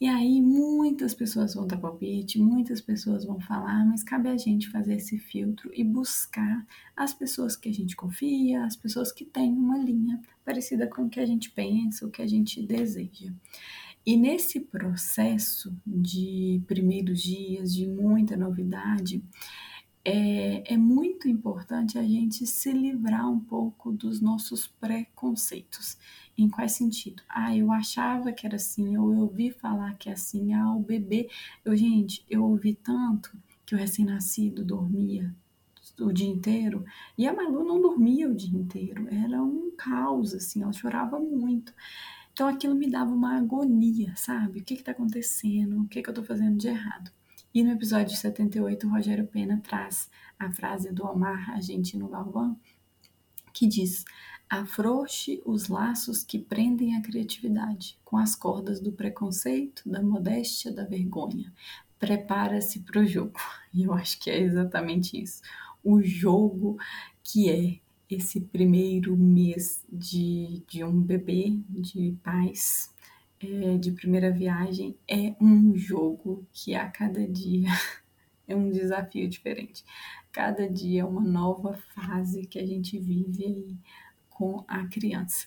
E 0.00 0.06
aí 0.06 0.40
muitas 0.40 1.14
pessoas 1.14 1.54
vão 1.54 1.66
dar 1.66 1.76
palpite, 1.76 2.38
muitas 2.38 2.80
pessoas 2.80 3.24
vão 3.24 3.40
falar, 3.40 3.84
mas 3.84 4.02
cabe 4.02 4.28
a 4.28 4.36
gente 4.36 4.68
fazer 4.68 4.94
esse 4.94 5.18
filtro 5.18 5.70
e 5.74 5.82
buscar 5.82 6.66
as 6.96 7.12
pessoas 7.12 7.56
que 7.56 7.68
a 7.68 7.72
gente 7.72 7.96
confia, 7.96 8.64
as 8.64 8.76
pessoas 8.76 9.12
que 9.12 9.24
têm 9.24 9.52
uma 9.52 9.78
linha 9.78 10.20
parecida 10.44 10.86
com 10.86 11.02
o 11.04 11.08
que 11.08 11.20
a 11.20 11.26
gente 11.26 11.50
pensa, 11.50 12.06
o 12.06 12.10
que 12.10 12.22
a 12.22 12.26
gente 12.26 12.62
deseja. 12.62 13.32
E 14.04 14.16
nesse 14.16 14.60
processo 14.60 15.72
de 15.86 16.60
primeiros 16.66 17.22
dias, 17.22 17.72
de 17.72 17.86
muita 17.86 18.36
novidade, 18.36 19.22
é, 20.04 20.74
é, 20.74 20.76
muito 20.76 21.28
importante 21.28 21.96
a 21.96 22.02
gente 22.02 22.44
se 22.44 22.72
livrar 22.72 23.30
um 23.30 23.38
pouco 23.38 23.92
dos 23.92 24.20
nossos 24.20 24.66
preconceitos. 24.66 25.96
Em 26.36 26.48
qual 26.48 26.68
sentido? 26.68 27.22
Ah, 27.28 27.56
eu 27.56 27.70
achava 27.70 28.32
que 28.32 28.44
era 28.44 28.56
assim, 28.56 28.96
ou 28.96 29.12
eu 29.12 29.20
ouvi 29.20 29.52
falar 29.52 29.96
que 29.96 30.08
é 30.08 30.12
assim, 30.12 30.52
ah, 30.54 30.74
o 30.74 30.80
bebê. 30.80 31.28
Eu, 31.64 31.76
gente, 31.76 32.24
eu 32.28 32.42
ouvi 32.42 32.74
tanto 32.74 33.30
que 33.64 33.74
o 33.74 33.78
recém-nascido 33.78 34.64
dormia 34.64 35.32
o 36.00 36.12
dia 36.12 36.28
inteiro 36.28 36.84
e 37.16 37.26
a 37.26 37.32
Malu 37.32 37.64
não 37.64 37.80
dormia 37.80 38.28
o 38.28 38.34
dia 38.34 38.58
inteiro, 38.58 39.06
era 39.08 39.42
um 39.42 39.70
caos, 39.76 40.34
assim, 40.34 40.62
ela 40.62 40.72
chorava 40.72 41.18
muito. 41.20 41.72
Então 42.32 42.48
aquilo 42.48 42.74
me 42.74 42.90
dava 42.90 43.10
uma 43.12 43.36
agonia, 43.36 44.14
sabe? 44.16 44.60
O 44.60 44.64
que 44.64 44.74
está 44.74 44.92
acontecendo? 44.92 45.82
O 45.82 45.88
que, 45.88 46.02
que 46.02 46.08
eu 46.08 46.12
estou 46.12 46.24
fazendo 46.24 46.56
de 46.56 46.68
errado? 46.68 47.10
E 47.54 47.62
no 47.62 47.72
episódio 47.72 48.16
78, 48.16 48.86
o 48.86 48.90
Rogério 48.90 49.26
Pena 49.26 49.60
traz 49.62 50.10
a 50.38 50.50
frase 50.50 50.90
do 50.90 51.04
Omar 51.04 51.50
Argentino 51.50 52.08
Galvão, 52.08 52.58
que 53.52 53.66
diz: 53.66 54.06
afrouxe 54.48 55.42
os 55.44 55.68
laços 55.68 56.22
que 56.24 56.38
prendem 56.38 56.96
a 56.96 57.02
criatividade 57.02 57.98
com 58.02 58.16
as 58.16 58.34
cordas 58.34 58.80
do 58.80 58.92
preconceito, 58.92 59.82
da 59.84 60.02
modéstia, 60.02 60.72
da 60.72 60.84
vergonha. 60.84 61.52
Prepara-se 61.98 62.80
para 62.80 63.02
o 63.02 63.06
jogo. 63.06 63.38
E 63.72 63.82
eu 63.84 63.92
acho 63.92 64.18
que 64.18 64.30
é 64.30 64.40
exatamente 64.40 65.22
isso. 65.22 65.42
O 65.84 66.02
jogo 66.02 66.78
que 67.22 67.50
é 67.50 67.81
esse 68.14 68.40
primeiro 68.40 69.16
mês 69.16 69.84
de, 69.90 70.62
de 70.68 70.84
um 70.84 71.00
bebê, 71.00 71.58
de 71.68 72.16
pais, 72.22 72.92
é, 73.40 73.76
de 73.78 73.92
primeira 73.92 74.30
viagem, 74.30 74.96
é 75.08 75.34
um 75.40 75.76
jogo 75.76 76.46
que 76.52 76.74
a 76.74 76.88
cada 76.88 77.26
dia 77.26 77.68
é 78.46 78.54
um 78.54 78.70
desafio 78.70 79.28
diferente. 79.28 79.84
Cada 80.30 80.68
dia 80.68 81.02
é 81.02 81.04
uma 81.04 81.20
nova 81.20 81.74
fase 81.94 82.46
que 82.46 82.58
a 82.58 82.66
gente 82.66 82.98
vive 82.98 83.44
aí 83.44 83.76
com 84.30 84.64
a 84.66 84.86
criança. 84.86 85.46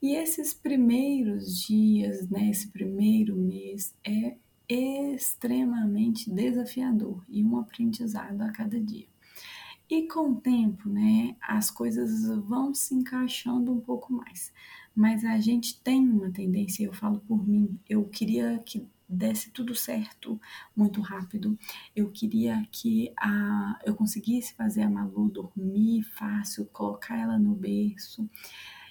E 0.00 0.14
esses 0.14 0.52
primeiros 0.52 1.60
dias, 1.66 2.28
né, 2.28 2.50
esse 2.50 2.68
primeiro 2.68 3.34
mês 3.36 3.94
é 4.04 4.36
extremamente 4.68 6.30
desafiador 6.30 7.24
e 7.28 7.42
um 7.42 7.58
aprendizado 7.58 8.42
a 8.42 8.50
cada 8.50 8.78
dia. 8.80 9.06
E 9.88 10.08
com 10.08 10.32
o 10.32 10.40
tempo, 10.40 10.88
né, 10.88 11.36
as 11.40 11.70
coisas 11.70 12.26
vão 12.44 12.74
se 12.74 12.94
encaixando 12.94 13.72
um 13.72 13.80
pouco 13.80 14.12
mais. 14.12 14.52
Mas 14.94 15.24
a 15.24 15.38
gente 15.38 15.80
tem 15.80 16.00
uma 16.00 16.30
tendência, 16.30 16.84
eu 16.84 16.92
falo 16.92 17.20
por 17.20 17.46
mim, 17.46 17.78
eu 17.88 18.04
queria 18.04 18.58
que 18.64 18.86
desse 19.08 19.50
tudo 19.50 19.74
certo 19.74 20.40
muito 20.74 21.00
rápido. 21.00 21.56
Eu 21.94 22.10
queria 22.10 22.66
que 22.72 23.12
a, 23.16 23.78
eu 23.84 23.94
conseguisse 23.94 24.54
fazer 24.54 24.82
a 24.82 24.90
Malu 24.90 25.28
dormir 25.28 26.02
fácil, 26.02 26.66
colocar 26.72 27.16
ela 27.16 27.38
no 27.38 27.54
berço 27.54 28.28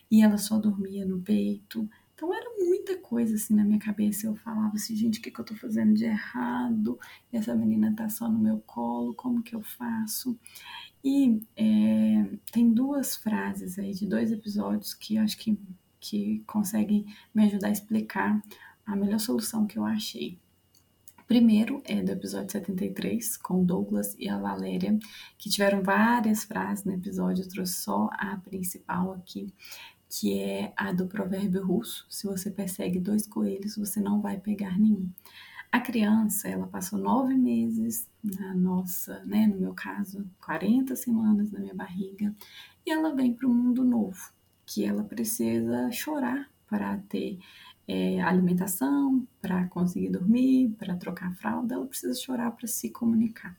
e 0.09 0.21
ela 0.21 0.37
só 0.37 0.57
dormia 0.57 1.05
no 1.05 1.19
peito. 1.19 1.89
Então 2.15 2.33
era 2.33 2.49
muita 2.57 2.97
coisa 2.97 3.35
assim 3.35 3.53
na 3.53 3.65
minha 3.65 3.77
cabeça. 3.77 4.25
Eu 4.25 4.35
falava 4.37 4.73
assim, 4.75 4.95
gente, 4.95 5.19
o 5.19 5.21
que, 5.21 5.29
que 5.29 5.39
eu 5.39 5.45
tô 5.45 5.53
fazendo 5.55 5.93
de 5.93 6.05
errado? 6.05 6.97
Essa 7.31 7.53
menina 7.53 7.93
tá 7.93 8.07
só 8.07 8.29
no 8.29 8.39
meu 8.39 8.59
colo, 8.65 9.13
como 9.13 9.43
que 9.43 9.53
eu 9.53 9.61
faço? 9.61 10.39
E 11.03 11.41
é, 11.57 12.25
tem 12.51 12.73
duas 12.73 13.17
frases 13.17 13.77
aí 13.77 13.93
de 13.93 14.07
dois 14.07 14.31
episódios 14.31 14.93
que 14.93 15.17
acho 15.17 15.37
que, 15.37 15.59
que 15.99 16.41
conseguem 16.47 17.05
me 17.33 17.43
ajudar 17.43 17.67
a 17.67 17.71
explicar 17.71 18.41
a 18.85 18.95
melhor 18.95 19.19
solução 19.19 19.67
que 19.67 19.77
eu 19.77 19.85
achei. 19.85 20.39
Primeiro 21.27 21.81
é 21.85 22.03
do 22.03 22.11
episódio 22.11 22.51
73, 22.51 23.37
com 23.37 23.63
Douglas 23.65 24.15
e 24.19 24.29
a 24.29 24.37
Valéria, 24.37 24.97
que 25.39 25.49
tiveram 25.49 25.81
várias 25.81 26.43
frases 26.43 26.85
no 26.85 26.93
episódio, 26.93 27.43
eu 27.43 27.49
trouxe 27.49 27.73
só 27.73 28.09
a 28.13 28.37
principal 28.37 29.13
aqui, 29.13 29.51
que 30.19 30.39
é 30.39 30.73
a 30.77 30.91
do 30.91 31.07
provérbio 31.07 31.65
russo: 31.65 32.05
se 32.09 32.25
você 32.25 32.49
persegue 32.49 32.99
dois 32.99 33.27
coelhos, 33.27 33.75
você 33.75 33.99
não 33.99 34.21
vai 34.21 34.37
pegar 34.37 34.79
nenhum. 34.79 35.09
A 35.71 35.81
criança, 35.81 36.47
ela 36.47 36.67
passou 36.67 36.97
nove 36.97 37.35
meses 37.35 38.07
na 38.23 38.55
nossa, 38.55 39.19
né, 39.25 39.45
no 39.45 39.57
meu 39.59 39.73
caso, 39.73 40.25
40 40.39 40.95
semanas 40.95 41.51
na 41.51 41.59
minha 41.59 41.75
barriga, 41.75 42.33
e 42.85 42.91
ela 42.91 43.13
vem 43.13 43.33
para 43.33 43.47
o 43.47 43.53
mundo 43.53 43.83
novo, 43.83 44.31
que 44.65 44.85
ela 44.85 45.03
precisa 45.03 45.91
chorar 45.91 46.49
para 46.67 46.97
ter 47.09 47.37
é, 47.87 48.21
alimentação, 48.21 49.27
para 49.41 49.67
conseguir 49.67 50.09
dormir, 50.09 50.69
para 50.79 50.95
trocar 50.95 51.35
fralda, 51.35 51.75
ela 51.75 51.85
precisa 51.85 52.13
chorar 52.15 52.51
para 52.51 52.67
se 52.67 52.89
comunicar. 52.89 53.57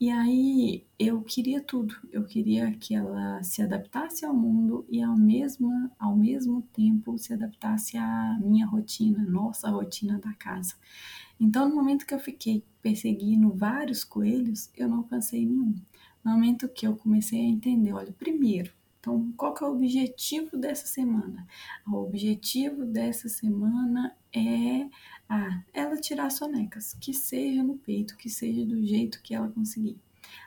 E 0.00 0.10
aí 0.10 0.86
eu 0.96 1.22
queria 1.22 1.60
tudo. 1.60 1.94
Eu 2.12 2.24
queria 2.24 2.70
que 2.72 2.94
ela 2.94 3.42
se 3.42 3.60
adaptasse 3.60 4.24
ao 4.24 4.32
mundo 4.32 4.86
e 4.88 5.02
ao 5.02 5.16
mesmo, 5.16 5.90
ao 5.98 6.16
mesmo 6.16 6.62
tempo 6.72 7.18
se 7.18 7.32
adaptasse 7.32 7.96
à 7.96 8.38
minha 8.40 8.64
rotina, 8.64 9.18
nossa 9.24 9.68
rotina 9.68 10.18
da 10.18 10.32
casa. 10.34 10.76
Então, 11.40 11.68
no 11.68 11.74
momento 11.74 12.06
que 12.06 12.14
eu 12.14 12.20
fiquei 12.20 12.64
perseguindo 12.80 13.50
vários 13.50 14.04
coelhos, 14.04 14.70
eu 14.76 14.88
não 14.88 14.98
alcancei 14.98 15.44
nenhum. 15.44 15.74
No 16.24 16.32
momento 16.32 16.68
que 16.68 16.86
eu 16.86 16.96
comecei 16.96 17.40
a 17.40 17.44
entender, 17.44 17.92
olha, 17.92 18.12
primeiro, 18.12 18.72
então, 19.00 19.32
qual 19.36 19.54
que 19.54 19.64
é 19.64 19.66
o 19.66 19.72
objetivo 19.72 20.56
dessa 20.56 20.86
semana? 20.86 21.46
O 21.86 21.96
objetivo 21.96 22.84
dessa 22.84 23.28
semana 23.28 24.14
é 24.32 24.88
ah, 25.28 25.62
ela 25.72 25.96
tirar 25.96 26.30
sonecas, 26.30 26.94
que 26.94 27.12
seja 27.12 27.62
no 27.62 27.76
peito, 27.76 28.16
que 28.16 28.30
seja 28.30 28.64
do 28.64 28.82
jeito 28.82 29.20
que 29.22 29.34
ela 29.34 29.48
conseguir. 29.48 29.98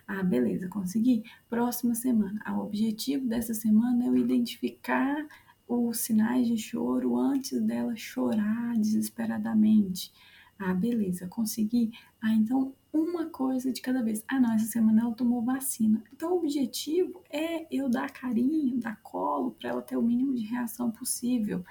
Ah, 0.08 0.24
beleza, 0.24 0.68
consegui. 0.68 1.24
Próxima 1.50 1.96
semana. 1.96 2.42
Ah, 2.44 2.58
o 2.58 2.66
objetivo 2.66 3.28
dessa 3.28 3.54
semana 3.54 4.06
é 4.06 4.08
eu 4.08 4.18
identificar 4.18 5.28
os 5.68 6.00
sinais 6.00 6.48
de 6.48 6.58
choro 6.58 7.18
antes 7.18 7.62
dela 7.62 7.96
chorar 7.96 8.76
desesperadamente. 8.78 10.12
Ah, 10.60 10.74
beleza, 10.74 11.28
consegui. 11.28 11.92
Ah, 12.22 12.34
então 12.34 12.74
uma 12.94 13.26
coisa 13.28 13.72
de 13.72 13.82
cada 13.82 14.04
vez. 14.04 14.24
Ah, 14.28 14.40
não, 14.40 14.54
essa 14.54 14.66
semana 14.66 15.02
ela 15.02 15.14
tomou 15.14 15.42
vacina. 15.42 16.04
Então 16.14 16.34
o 16.34 16.38
objetivo 16.38 17.24
é 17.30 17.66
eu 17.72 17.90
dar 17.90 18.12
carinho, 18.12 18.80
dar 18.80 19.00
colo 19.02 19.52
para 19.52 19.70
ela 19.70 19.82
ter 19.82 19.98
o 19.98 20.02
mínimo 20.02 20.36
de 20.36 20.44
reação 20.44 20.92
possível. 20.92 21.64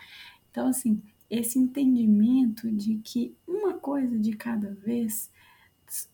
Então, 0.51 0.69
assim, 0.69 1.01
esse 1.31 1.59
entendimento 1.59 2.71
de 2.71 2.97
que 2.97 3.35
uma 3.47 3.75
coisa 3.75 4.19
de 4.19 4.33
cada 4.33 4.75
vez 4.75 5.31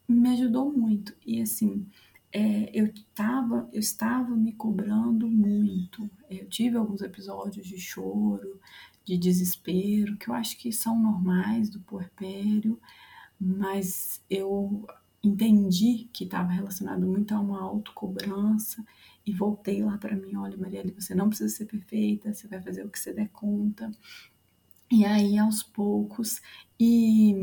me 0.06 0.28
ajudou 0.30 0.70
muito. 0.70 1.16
E 1.26 1.40
assim, 1.40 1.86
é, 2.32 2.70
eu, 2.74 2.92
tava, 3.14 3.68
eu 3.72 3.80
estava 3.80 4.36
me 4.36 4.52
cobrando 4.52 5.26
muito. 5.28 6.08
Eu 6.28 6.46
tive 6.48 6.76
alguns 6.76 7.00
episódios 7.00 7.66
de 7.66 7.78
choro, 7.78 8.60
de 9.04 9.16
desespero, 9.16 10.16
que 10.16 10.28
eu 10.28 10.34
acho 10.34 10.58
que 10.58 10.70
são 10.72 11.00
normais 11.00 11.70
do 11.70 11.80
puerpério, 11.80 12.78
mas 13.40 14.22
eu 14.28 14.86
entendi 15.22 16.08
que 16.12 16.24
estava 16.24 16.52
relacionado 16.52 17.06
muito 17.06 17.34
a 17.34 17.40
uma 17.40 17.60
autocobrança 17.60 18.84
e 19.24 19.32
voltei 19.32 19.82
lá 19.82 19.98
para 19.98 20.14
mim, 20.14 20.36
olha, 20.36 20.56
Marielle, 20.56 20.92
você 20.92 21.14
não 21.14 21.28
precisa 21.28 21.54
ser 21.54 21.66
perfeita, 21.66 22.32
você 22.32 22.46
vai 22.46 22.60
fazer 22.60 22.84
o 22.84 22.88
que 22.88 22.98
você 22.98 23.12
der 23.12 23.28
conta. 23.28 23.90
E 24.90 25.04
aí, 25.04 25.36
aos 25.36 25.64
poucos, 25.64 26.40
e 26.78 27.34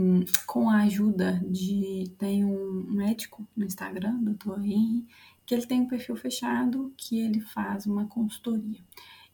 com 0.47 0.69
a 0.69 0.83
ajuda 0.83 1.43
de. 1.45 2.09
Tem 2.17 2.45
um 2.45 2.85
médico 2.89 3.45
no 3.55 3.65
Instagram, 3.65 4.17
Dr. 4.23 4.59
Henry, 4.63 5.05
que 5.45 5.53
ele 5.53 5.65
tem 5.65 5.81
um 5.81 5.87
perfil 5.87 6.15
fechado 6.15 6.93
que 6.95 7.19
ele 7.19 7.41
faz 7.41 7.85
uma 7.85 8.05
consultoria. 8.05 8.79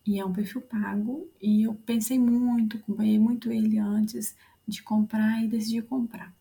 E 0.06 0.20
é 0.20 0.25
um 0.25 0.34
perfil 0.34 0.62
pago, 0.62 1.30
e 1.42 1.63
eu 1.63 1.75
pensei 1.75 2.18
muito, 2.18 2.78
acompanhei 2.78 3.20
muito 3.20 3.51
ele 3.51 3.78
antes 3.78 4.36
de 4.68 4.82
comprar 4.82 5.44
e 5.44 5.48
decidi 5.48 5.82
comprar. 5.82 6.34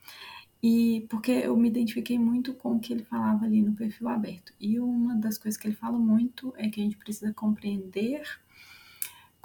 E 0.63 1.07
porque 1.09 1.31
eu 1.31 1.57
me 1.57 1.69
identifiquei 1.69 2.19
muito 2.19 2.55
com 2.55 2.77
o 2.77 2.81
que 2.81 2.93
ele 2.93 3.05
falava 3.05 3.45
ali 3.45 3.63
no 3.63 3.75
perfil 3.75 4.09
aberto. 4.09 4.53
E 4.59 4.81
uma 4.81 5.15
das 5.17 5.39
coisas 5.39 5.61
que 5.61 5.69
ele 5.69 5.77
fala 5.77 5.99
muito 5.99 6.53
é 6.57 6.69
que 6.69 6.81
a 6.81 6.85
gente 6.85 6.97
precisa 6.97 7.33
compreender 7.33 8.23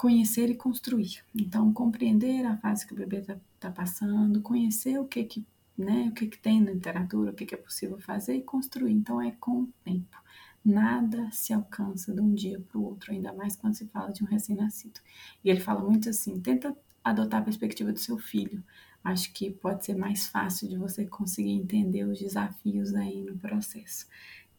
conhecer 0.03 0.49
e 0.49 0.55
construir. 0.55 1.23
Então, 1.33 1.71
compreender 1.71 2.45
a 2.45 2.57
fase 2.57 2.85
que 2.85 2.91
o 2.91 2.95
bebê 2.97 3.19
está 3.19 3.37
tá 3.57 3.71
passando, 3.71 4.41
conhecer 4.41 4.99
o 4.99 5.05
que 5.05 5.23
que, 5.23 5.45
né, 5.77 6.09
o 6.09 6.11
que 6.11 6.27
que 6.27 6.37
tem 6.37 6.59
na 6.59 6.71
literatura, 6.71 7.31
o 7.31 7.33
que 7.33 7.45
que 7.45 7.55
é 7.55 7.57
possível 7.57 7.97
fazer 7.99 8.35
e 8.35 8.41
construir. 8.41 8.91
Então, 8.91 9.21
é 9.21 9.31
com 9.31 9.61
o 9.61 9.69
tempo. 9.81 10.17
Nada 10.63 11.31
se 11.31 11.53
alcança 11.53 12.13
de 12.13 12.19
um 12.19 12.33
dia 12.33 12.59
para 12.59 12.77
o 12.77 12.83
outro, 12.83 13.13
ainda 13.13 13.31
mais 13.31 13.55
quando 13.55 13.75
se 13.75 13.87
fala 13.87 14.11
de 14.11 14.21
um 14.21 14.27
recém-nascido. 14.27 14.99
E 15.41 15.49
ele 15.49 15.61
fala 15.61 15.81
muito 15.81 16.09
assim: 16.09 16.37
tenta 16.37 16.75
adotar 17.01 17.39
a 17.39 17.45
perspectiva 17.45 17.93
do 17.93 17.99
seu 17.99 18.17
filho. 18.17 18.61
Acho 19.05 19.31
que 19.31 19.51
pode 19.51 19.85
ser 19.85 19.95
mais 19.95 20.27
fácil 20.27 20.67
de 20.67 20.75
você 20.75 21.05
conseguir 21.05 21.51
entender 21.51 22.03
os 22.03 22.19
desafios 22.19 22.93
aí 22.93 23.21
no 23.21 23.37
processo. 23.37 24.05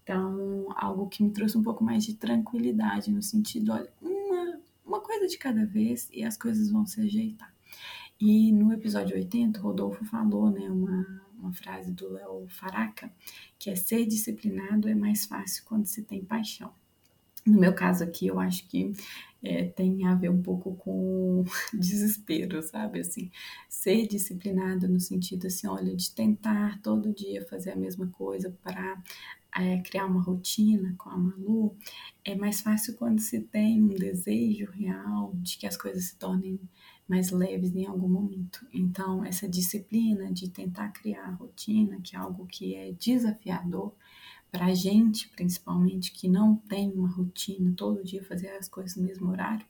Então, 0.02 0.68
algo 0.74 1.06
que 1.06 1.22
me 1.22 1.30
trouxe 1.30 1.58
um 1.58 1.62
pouco 1.62 1.84
mais 1.84 2.02
de 2.04 2.14
tranquilidade, 2.14 3.10
no 3.10 3.22
sentido, 3.22 3.72
olha, 3.72 3.90
uma 4.94 5.00
coisa 5.00 5.26
de 5.26 5.36
cada 5.36 5.66
vez 5.66 6.08
e 6.12 6.22
as 6.22 6.36
coisas 6.36 6.70
vão 6.70 6.86
se 6.86 7.00
ajeitar. 7.00 7.52
E 8.20 8.52
no 8.52 8.72
episódio 8.72 9.16
80, 9.16 9.60
Rodolfo 9.60 10.04
falou, 10.04 10.50
né, 10.50 10.70
uma, 10.70 11.22
uma 11.36 11.52
frase 11.52 11.90
do 11.92 12.08
Léo 12.12 12.46
Faraca, 12.48 13.12
que 13.58 13.70
é 13.70 13.74
ser 13.74 14.06
disciplinado 14.06 14.88
é 14.88 14.94
mais 14.94 15.26
fácil 15.26 15.64
quando 15.64 15.86
se 15.86 16.04
tem 16.04 16.24
paixão. 16.24 16.72
No 17.44 17.60
meu 17.60 17.74
caso 17.74 18.04
aqui, 18.04 18.28
eu 18.28 18.38
acho 18.38 18.66
que 18.68 18.92
é, 19.42 19.64
tem 19.64 20.06
a 20.06 20.14
ver 20.14 20.30
um 20.30 20.40
pouco 20.40 20.74
com 20.76 21.44
desespero, 21.74 22.62
sabe? 22.62 23.00
Assim, 23.00 23.30
ser 23.68 24.06
disciplinado 24.06 24.88
no 24.88 25.00
sentido 25.00 25.48
assim, 25.48 25.66
olha, 25.66 25.94
de 25.94 26.10
tentar 26.12 26.80
todo 26.80 27.12
dia 27.12 27.44
fazer 27.44 27.72
a 27.72 27.76
mesma 27.76 28.06
coisa 28.06 28.56
para 28.62 29.02
é, 29.54 29.78
criar 29.78 30.06
uma 30.06 30.20
rotina 30.20 30.94
com 30.98 31.10
a 31.10 31.16
Malu, 31.16 31.76
é 32.24 32.34
mais 32.34 32.60
fácil 32.60 32.94
quando 32.96 33.20
se 33.20 33.40
tem 33.40 33.82
um 33.82 33.88
desejo 33.88 34.70
real 34.70 35.32
de 35.34 35.56
que 35.58 35.66
as 35.66 35.76
coisas 35.76 36.04
se 36.04 36.16
tornem 36.16 36.58
mais 37.08 37.30
leves 37.30 37.74
em 37.74 37.86
algum 37.86 38.08
momento. 38.08 38.66
Então, 38.72 39.24
essa 39.24 39.48
disciplina 39.48 40.32
de 40.32 40.50
tentar 40.50 40.88
criar 40.88 41.26
a 41.26 41.34
rotina, 41.34 42.00
que 42.02 42.16
é 42.16 42.18
algo 42.18 42.46
que 42.46 42.74
é 42.74 42.92
desafiador 42.92 43.92
para 44.50 44.66
a 44.66 44.74
gente, 44.74 45.28
principalmente, 45.28 46.12
que 46.12 46.28
não 46.28 46.56
tem 46.56 46.90
uma 46.92 47.08
rotina 47.08 47.72
todo 47.76 48.04
dia 48.04 48.24
fazer 48.24 48.48
as 48.50 48.68
coisas 48.68 48.96
no 48.96 49.04
mesmo 49.04 49.28
horário, 49.30 49.66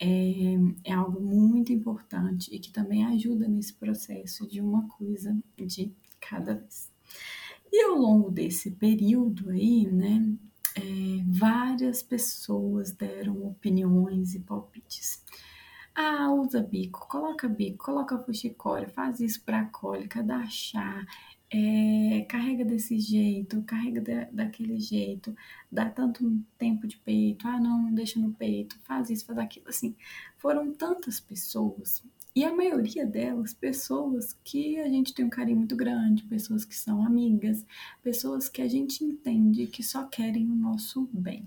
é, 0.00 0.54
é 0.84 0.92
algo 0.92 1.20
muito 1.20 1.72
importante 1.72 2.54
e 2.54 2.58
que 2.58 2.70
também 2.70 3.04
ajuda 3.06 3.48
nesse 3.48 3.72
processo 3.74 4.46
de 4.46 4.60
uma 4.60 4.86
coisa 4.88 5.36
de 5.56 5.92
cada 6.20 6.54
vez. 6.54 6.90
E 7.76 7.82
ao 7.82 7.94
longo 7.94 8.30
desse 8.30 8.70
período 8.70 9.50
aí, 9.50 9.86
né, 9.86 10.34
é, 10.74 10.80
várias 11.26 12.02
pessoas 12.02 12.90
deram 12.90 13.46
opiniões 13.46 14.34
e 14.34 14.40
palpites. 14.40 15.22
Ah, 15.94 16.32
usa 16.32 16.62
bico, 16.62 17.06
coloca 17.06 17.46
bico, 17.46 17.84
coloca 17.84 18.18
fuxicória, 18.18 18.88
faz 18.88 19.20
isso 19.20 19.42
para 19.44 19.66
cólica, 19.66 20.22
dá 20.22 20.46
chá, 20.46 21.04
é, 21.50 22.24
carrega 22.26 22.64
desse 22.64 22.98
jeito, 22.98 23.62
carrega 23.64 24.00
de, 24.00 24.24
daquele 24.32 24.80
jeito, 24.80 25.36
dá 25.70 25.90
tanto 25.90 26.42
tempo 26.56 26.86
de 26.86 26.96
peito, 26.96 27.46
ah 27.46 27.60
não, 27.60 27.92
deixa 27.92 28.18
no 28.18 28.32
peito, 28.32 28.78
faz 28.84 29.10
isso, 29.10 29.26
faz 29.26 29.38
aquilo, 29.38 29.68
assim. 29.68 29.94
Foram 30.38 30.72
tantas 30.72 31.20
pessoas 31.20 32.02
e 32.36 32.44
a 32.44 32.54
maioria 32.54 33.06
delas, 33.06 33.54
pessoas 33.54 34.34
que 34.44 34.78
a 34.78 34.88
gente 34.90 35.14
tem 35.14 35.24
um 35.24 35.30
carinho 35.30 35.56
muito 35.56 35.74
grande, 35.74 36.22
pessoas 36.24 36.66
que 36.66 36.76
são 36.76 37.02
amigas, 37.02 37.64
pessoas 38.02 38.46
que 38.46 38.60
a 38.60 38.68
gente 38.68 39.02
entende 39.02 39.66
que 39.66 39.82
só 39.82 40.04
querem 40.04 40.50
o 40.50 40.54
nosso 40.54 41.08
bem. 41.14 41.46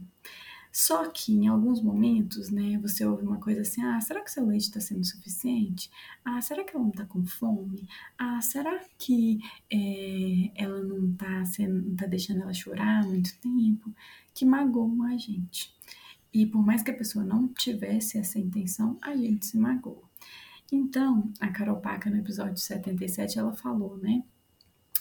Só 0.71 1.07
que 1.07 1.31
em 1.31 1.47
alguns 1.47 1.79
momentos, 1.79 2.49
né, 2.49 2.79
você 2.81 3.05
ouve 3.05 3.23
uma 3.23 3.37
coisa 3.37 3.61
assim: 3.61 3.83
ah, 3.83 4.01
será 4.01 4.21
que 4.23 4.31
seu 4.31 4.43
leite 4.43 4.63
está 4.63 4.79
sendo 4.79 5.05
suficiente? 5.05 5.91
Ah, 6.25 6.41
será 6.41 6.63
que 6.63 6.75
ela 6.75 6.83
não 6.83 6.89
está 6.89 7.05
com 7.05 7.23
fome? 7.23 7.87
Ah, 8.17 8.41
será 8.41 8.83
que 8.97 9.39
é, 9.71 10.51
ela 10.55 10.81
não 10.81 11.11
está 11.11 11.43
tá 11.99 12.07
deixando 12.07 12.41
ela 12.41 12.53
chorar 12.53 13.03
há 13.03 13.07
muito 13.07 13.37
tempo? 13.39 13.93
Que 14.33 14.43
magoam 14.43 15.03
a 15.03 15.15
gente. 15.17 15.71
E 16.33 16.47
por 16.47 16.65
mais 16.65 16.81
que 16.81 16.89
a 16.89 16.97
pessoa 16.97 17.23
não 17.23 17.47
tivesse 17.47 18.17
essa 18.17 18.39
intenção, 18.39 18.97
a 19.03 19.15
gente 19.15 19.45
se 19.45 19.57
magoa. 19.57 20.08
Então, 20.71 21.31
a 21.39 21.47
Carol 21.47 21.77
Paca, 21.77 22.09
no 22.09 22.17
episódio 22.17 22.57
77, 22.57 23.39
ela 23.39 23.53
falou, 23.53 23.97
né? 23.97 24.23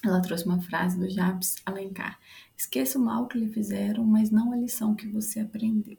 Ela 0.04 0.22
trouxe 0.22 0.44
uma 0.46 0.60
frase 0.60 0.98
do 0.98 1.10
Jabes 1.10 1.56
Alencar: 1.66 2.18
Esqueça 2.56 2.98
o 2.98 3.02
mal 3.02 3.26
que 3.26 3.38
lhe 3.38 3.52
fizeram, 3.52 4.04
mas 4.04 4.30
não 4.30 4.52
a 4.52 4.56
lição 4.56 4.94
que 4.94 5.06
você 5.08 5.40
aprendeu. 5.40 5.98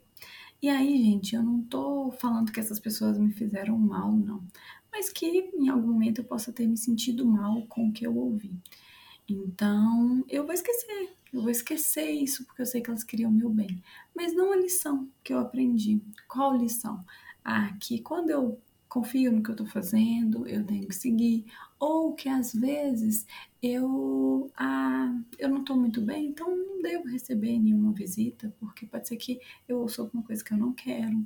E 0.62 0.68
aí, 0.68 1.02
gente, 1.02 1.36
eu 1.36 1.44
não 1.44 1.62
tô 1.62 2.12
falando 2.12 2.52
que 2.52 2.60
essas 2.60 2.80
pessoas 2.80 3.18
me 3.18 3.32
fizeram 3.32 3.78
mal, 3.78 4.12
não. 4.12 4.44
Mas 4.92 5.10
que 5.10 5.26
em 5.26 5.70
algum 5.70 5.94
momento 5.94 6.20
eu 6.20 6.26
possa 6.26 6.52
ter 6.52 6.68
me 6.68 6.76
sentido 6.76 7.26
mal 7.26 7.62
com 7.68 7.90
o 7.90 7.94
que 7.94 8.06
eu 8.06 8.16
ouvi. 8.18 8.52
Então, 9.28 10.24
eu 10.28 10.46
vou 10.46 10.54
esquecer. 10.54 11.14
Eu 11.32 11.42
vou 11.42 11.52
esquecer 11.52 12.10
isso 12.10 12.44
porque 12.46 12.62
eu 12.62 12.66
sei 12.66 12.82
que 12.82 12.90
elas 12.90 13.04
queriam 13.04 13.30
o 13.30 13.34
meu 13.34 13.50
bem. 13.50 13.82
Mas 14.16 14.36
não 14.36 14.52
a 14.52 14.58
lição 14.58 15.08
que 15.24 15.32
eu 15.32 15.40
aprendi. 15.40 16.02
Qual 16.28 16.58
lição? 16.58 17.06
Ah, 17.44 17.72
que 17.80 18.00
quando 18.02 18.30
eu 18.32 18.60
confio 18.89 19.32
no 19.32 19.43
que 19.43 19.49
eu 19.49 19.54
estou 19.54 19.67
fazendo, 19.67 20.47
eu 20.47 20.65
tenho 20.65 20.88
que 20.88 20.95
seguir, 20.95 21.45
ou 21.80 22.13
que 22.13 22.28
às 22.28 22.54
vezes 22.54 23.25
eu, 23.62 24.52
ah, 24.58 25.15
eu 25.38 25.47
não 25.47 25.62
estou 25.62 25.78
muito 25.78 26.02
bem, 26.02 26.28
então 26.28 26.49
não 26.56 26.82
devo 26.82 27.08
receber 27.08 27.60
nenhuma 27.60 27.93
visita, 27.93 28.54
porque 28.60 28.88
pode 28.88 29.08
ser 29.08 29.17
que 29.17 29.39
eu 29.67 29.80
ouça 29.80 30.02
alguma 30.02 30.23
coisa 30.23 30.43
que 30.43 30.54
eu 30.54 30.58
não 30.58 30.73
quero. 30.73 31.23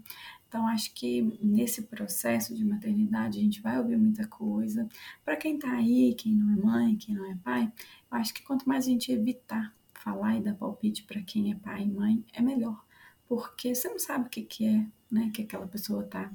Então, 0.47 0.67
acho 0.67 0.93
que 0.93 1.21
nesse 1.41 1.81
processo 1.83 2.53
de 2.53 2.63
maternidade 2.63 3.39
a 3.39 3.41
gente 3.41 3.61
vai 3.61 3.79
ouvir 3.79 3.97
muita 3.97 4.27
coisa. 4.27 4.87
Para 5.25 5.35
quem 5.35 5.55
está 5.55 5.71
aí, 5.71 6.13
quem 6.13 6.35
não 6.35 6.53
é 6.53 6.55
mãe, 6.57 6.95
quem 6.95 7.15
não 7.15 7.25
é 7.25 7.35
pai, 7.43 7.71
eu 8.11 8.17
acho 8.17 8.33
que 8.33 8.43
quanto 8.43 8.67
mais 8.69 8.85
a 8.85 8.89
gente 8.89 9.11
evitar 9.11 9.73
falar 9.93 10.37
e 10.37 10.41
dar 10.41 10.53
palpite 10.53 11.03
para 11.03 11.21
quem 11.21 11.51
é 11.51 11.55
pai 11.55 11.83
e 11.83 11.89
mãe 11.89 12.23
é 12.33 12.41
melhor, 12.41 12.85
porque 13.27 13.73
você 13.73 13.87
não 13.87 13.97
sabe 13.97 14.27
o 14.27 14.29
que, 14.29 14.43
que 14.43 14.65
é, 14.65 14.85
né, 15.09 15.31
que 15.33 15.43
aquela 15.43 15.65
pessoa 15.65 16.03
está 16.03 16.31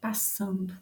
passando. 0.00 0.76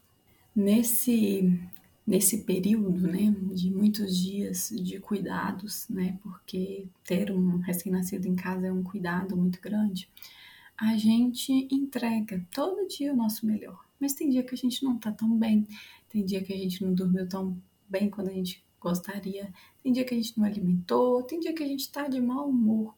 Nesse 0.54 1.60
nesse 2.06 2.44
período, 2.44 3.08
né, 3.08 3.34
de 3.52 3.68
muitos 3.68 4.16
dias 4.16 4.70
de 4.70 5.00
cuidados, 5.00 5.88
né, 5.88 6.16
porque 6.22 6.86
ter 7.02 7.32
um 7.32 7.56
recém-nascido 7.56 8.28
em 8.28 8.36
casa 8.36 8.68
é 8.68 8.72
um 8.72 8.84
cuidado 8.84 9.36
muito 9.36 9.60
grande, 9.60 10.08
a 10.78 10.96
gente 10.96 11.66
entrega 11.68 12.46
todo 12.54 12.86
dia 12.86 13.12
o 13.12 13.16
nosso 13.16 13.44
melhor. 13.44 13.84
Mas 13.98 14.12
tem 14.12 14.28
dia 14.28 14.42
que 14.42 14.54
a 14.54 14.58
gente 14.58 14.84
não 14.84 14.98
tá 14.98 15.10
tão 15.10 15.36
bem, 15.36 15.66
tem 16.08 16.24
dia 16.24 16.42
que 16.42 16.52
a 16.52 16.56
gente 16.56 16.84
não 16.84 16.94
dormiu 16.94 17.28
tão 17.28 17.60
bem 17.88 18.08
quando 18.08 18.28
a 18.28 18.34
gente 18.34 18.62
gostaria, 18.80 19.52
tem 19.82 19.92
dia 19.92 20.04
que 20.04 20.14
a 20.14 20.16
gente 20.16 20.38
não 20.38 20.44
alimentou, 20.44 21.22
tem 21.22 21.40
dia 21.40 21.54
que 21.54 21.62
a 21.62 21.66
gente 21.66 21.90
tá 21.90 22.06
de 22.06 22.20
mau 22.20 22.48
humor. 22.48 22.94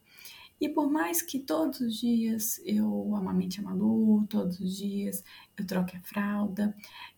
E 0.59 0.67
por 0.67 0.91
mais 0.91 1.21
que 1.21 1.39
todos 1.39 1.79
os 1.79 1.95
dias 1.97 2.59
eu 2.65 3.15
amamente 3.15 3.59
a 3.59 3.63
Malu, 3.63 4.25
todos 4.29 4.59
os 4.59 4.75
dias 4.75 5.23
eu 5.57 5.65
troque 5.65 5.95
a 5.95 6.01
fralda, 6.01 6.75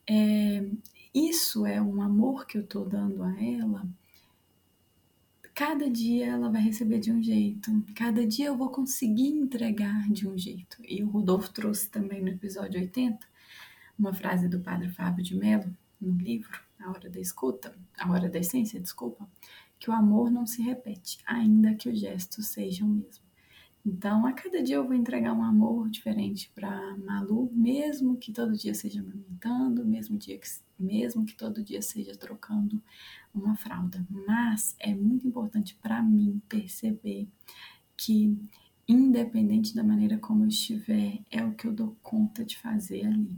é, 0.07 0.69
isso 1.13 1.65
é 1.65 1.81
um 1.81 2.01
amor 2.01 2.45
que 2.45 2.57
eu 2.57 2.61
estou 2.61 2.85
dando 2.85 3.23
a 3.23 3.43
ela. 3.43 3.87
Cada 5.53 5.89
dia 5.89 6.27
ela 6.27 6.49
vai 6.49 6.61
receber 6.61 6.99
de 6.99 7.11
um 7.11 7.21
jeito, 7.21 7.71
cada 7.95 8.25
dia 8.25 8.47
eu 8.47 8.57
vou 8.57 8.69
conseguir 8.69 9.29
entregar 9.29 10.09
de 10.09 10.27
um 10.27 10.37
jeito. 10.37 10.77
E 10.87 11.03
o 11.03 11.09
Rodolfo 11.09 11.51
trouxe 11.51 11.89
também 11.89 12.21
no 12.21 12.29
episódio 12.29 12.79
80 12.79 13.19
uma 13.99 14.13
frase 14.13 14.47
do 14.47 14.59
padre 14.59 14.89
Fábio 14.89 15.23
de 15.23 15.35
Mello, 15.35 15.75
no 15.99 16.17
livro 16.17 16.59
A 16.79 16.89
Hora 16.89 17.09
da 17.09 17.19
Escuta, 17.19 17.75
A 17.97 18.09
Hora 18.11 18.29
da 18.29 18.39
Essência, 18.39 18.79
desculpa, 18.79 19.29
que 19.79 19.89
o 19.89 19.93
amor 19.93 20.31
não 20.31 20.47
se 20.47 20.61
repete, 20.61 21.19
ainda 21.25 21.75
que 21.75 21.89
os 21.89 21.99
gestos 21.99 22.47
sejam 22.47 22.87
o 22.87 22.91
mesmo. 22.91 23.30
Então, 23.83 24.27
a 24.27 24.33
cada 24.33 24.61
dia 24.61 24.75
eu 24.75 24.85
vou 24.85 24.93
entregar 24.93 25.33
um 25.33 25.43
amor 25.43 25.89
diferente 25.89 26.51
para 26.53 26.95
Malu, 26.97 27.51
mesmo 27.51 28.15
que 28.15 28.31
todo 28.31 28.55
dia 28.55 28.75
seja 28.75 29.01
amamentando, 29.01 29.83
mesmo, 29.83 30.19
dia 30.19 30.37
que, 30.37 30.47
mesmo 30.79 31.25
que 31.25 31.35
todo 31.35 31.63
dia 31.63 31.81
seja 31.81 32.15
trocando 32.15 32.81
uma 33.33 33.55
fralda. 33.55 34.05
Mas 34.09 34.75
é 34.79 34.93
muito 34.93 35.27
importante 35.27 35.75
para 35.81 36.01
mim 36.03 36.39
perceber 36.47 37.27
que, 37.97 38.37
independente 38.87 39.73
da 39.73 39.83
maneira 39.83 40.19
como 40.19 40.43
eu 40.43 40.49
estiver, 40.49 41.19
é 41.31 41.43
o 41.43 41.55
que 41.55 41.65
eu 41.65 41.73
dou 41.73 41.97
conta 42.03 42.45
de 42.45 42.59
fazer 42.59 43.05
ali. 43.07 43.35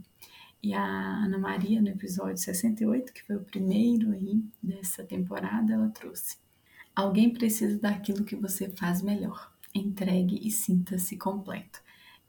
E 0.62 0.74
a 0.74 1.24
Ana 1.24 1.38
Maria, 1.38 1.80
no 1.80 1.88
episódio 1.88 2.36
68, 2.36 3.14
que 3.14 3.22
foi 3.22 3.36
o 3.36 3.44
primeiro 3.44 4.12
aí 4.12 4.42
dessa 4.62 5.04
temporada, 5.04 5.72
ela 5.72 5.88
trouxe: 5.88 6.36
Alguém 6.94 7.32
precisa 7.32 7.78
daquilo 7.78 8.24
que 8.24 8.36
você 8.36 8.68
faz 8.70 9.00
melhor 9.02 9.53
entregue 9.74 10.40
e 10.46 10.50
sinta-se 10.50 11.16
completo. 11.16 11.82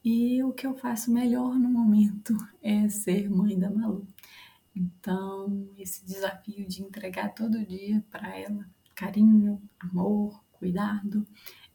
E 0.04 0.44
o 0.44 0.54
que 0.54 0.68
eu 0.68 0.76
faço 0.76 1.12
melhor 1.12 1.56
no 1.56 1.70
momento 1.70 2.36
é 2.62 2.88
ser 2.90 3.30
mãe 3.30 3.58
da 3.58 3.70
Malu. 3.70 4.08
Então, 4.76 5.70
esse 5.78 6.06
desafio 6.06 6.68
de 6.68 6.82
entregar 6.82 7.34
todo 7.34 7.66
dia 7.66 8.04
para 8.10 8.38
ela 8.38 8.68
carinho, 8.96 9.62
amor, 9.80 10.44
cuidado, 10.54 11.28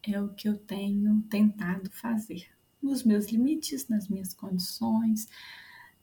é 0.02 0.20
o 0.20 0.30
que 0.30 0.48
eu 0.48 0.56
tenho 0.56 1.22
tentado 1.28 1.90
fazer 1.90 2.48
nos 2.83 3.04
meus 3.04 3.30
limites, 3.30 3.88
nas 3.88 4.09
minhas 4.09 4.33
condições, 4.33 5.28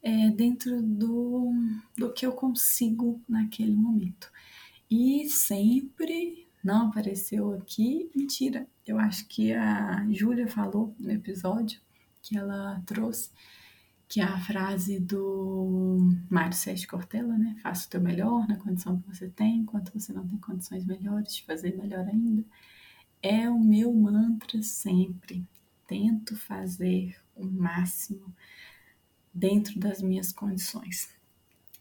é, 0.01 0.30
dentro 0.30 0.82
do, 0.82 1.51
do 1.97 2.13
que 2.13 2.25
eu 2.25 2.32
consigo 2.32 3.19
naquele 3.27 3.75
momento. 3.75 4.32
E 4.89 5.27
sempre 5.30 6.46
não 6.63 6.88
apareceu 6.88 7.54
aqui. 7.54 8.10
Mentira, 8.15 8.67
eu 8.86 8.98
acho 9.00 9.28
que 9.28 9.54
a 9.54 10.06
Júlia 10.12 10.48
falou 10.48 10.96
no 11.00 11.12
episódio 11.12 11.80
que 12.22 12.38
ela 12.38 12.82
trouxe 12.86 13.32
que 14.08 14.22
é 14.22 14.24
a 14.24 14.39
frase 14.39 15.00
do 15.00 15.98
Mário 16.30 16.56
Sérgio 16.56 16.88
Cortella, 16.88 17.38
né? 17.38 17.58
Faça 17.62 17.88
o 17.88 17.89
teu 17.89 18.02
melhor 18.02 18.48
na 18.48 18.56
condição 18.56 19.00
que 19.02 19.08
você 19.08 19.28
tem, 19.28 19.60
enquanto 19.60 19.91
você 19.91 20.13
não 20.13 20.26
tem 20.26 20.38
condições 20.38 20.86
melhores 20.86 21.36
de 21.36 21.43
fazer 21.43 21.76
melhor 21.76 22.08
ainda. 22.08 22.46
É 23.22 23.50
o 23.50 23.60
meu 23.60 23.93
mantra 23.93 24.62
sempre. 24.63 25.46
Tento 25.86 26.38
fazer 26.38 27.20
o 27.36 27.46
máximo 27.46 28.34
dentro 29.34 29.78
das 29.78 30.02
minhas 30.02 30.32
condições. 30.32 31.10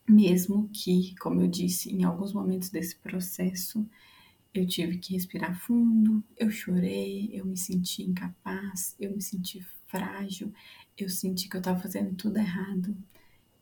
Mesmo 0.08 0.68
que, 0.72 1.14
como 1.16 1.40
eu 1.40 1.48
disse, 1.48 1.92
em 1.92 2.02
alguns 2.02 2.32
momentos 2.32 2.70
desse 2.70 2.96
processo, 2.96 3.88
eu 4.60 4.66
tive 4.66 4.98
que 4.98 5.14
respirar 5.14 5.58
fundo, 5.58 6.22
eu 6.36 6.50
chorei, 6.50 7.30
eu 7.32 7.44
me 7.44 7.56
senti 7.56 8.02
incapaz, 8.02 8.94
eu 8.98 9.14
me 9.14 9.22
senti 9.22 9.60
frágil, 9.86 10.52
eu 10.96 11.08
senti 11.08 11.48
que 11.48 11.56
eu 11.56 11.60
estava 11.60 11.80
fazendo 11.80 12.14
tudo 12.14 12.38
errado. 12.38 12.96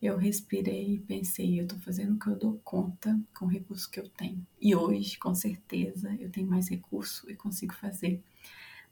Eu 0.00 0.18
respirei 0.18 0.94
e 0.94 1.00
pensei, 1.00 1.58
eu 1.58 1.64
estou 1.64 1.78
fazendo 1.78 2.14
o 2.14 2.18
que 2.18 2.26
eu 2.26 2.36
dou 2.36 2.60
conta 2.62 3.18
com 3.34 3.46
o 3.46 3.48
recurso 3.48 3.90
que 3.90 3.98
eu 3.98 4.08
tenho. 4.08 4.46
E 4.60 4.74
hoje, 4.74 5.18
com 5.18 5.34
certeza, 5.34 6.14
eu 6.20 6.30
tenho 6.30 6.46
mais 6.46 6.68
recurso 6.68 7.30
e 7.30 7.34
consigo 7.34 7.72
fazer 7.74 8.22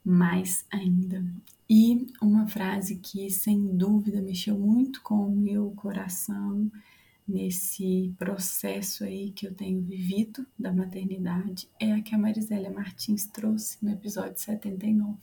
mais 0.05 0.65
ainda. 0.71 1.25
E 1.69 2.07
uma 2.21 2.47
frase 2.47 2.97
que, 2.97 3.31
sem 3.31 3.77
dúvida, 3.77 4.23
mexeu 4.23 4.59
muito 4.59 5.03
com 5.03 5.27
o 5.27 5.37
meu 5.37 5.71
coração 5.73 6.71
nesse 7.27 8.15
processo 8.19 9.05
aí 9.05 9.31
que 9.31 9.47
eu 9.47 9.55
tenho 9.55 9.81
vivido 9.81 10.47
da 10.59 10.73
maternidade 10.73 11.69
é 11.79 11.93
a 11.93 12.03
que 12.03 12.15
a 12.15 12.19
Marisélia 12.19 12.71
Martins 12.71 13.27
trouxe 13.27 13.79
no 13.83 13.91
episódio 13.91 14.39
79, 14.39 15.17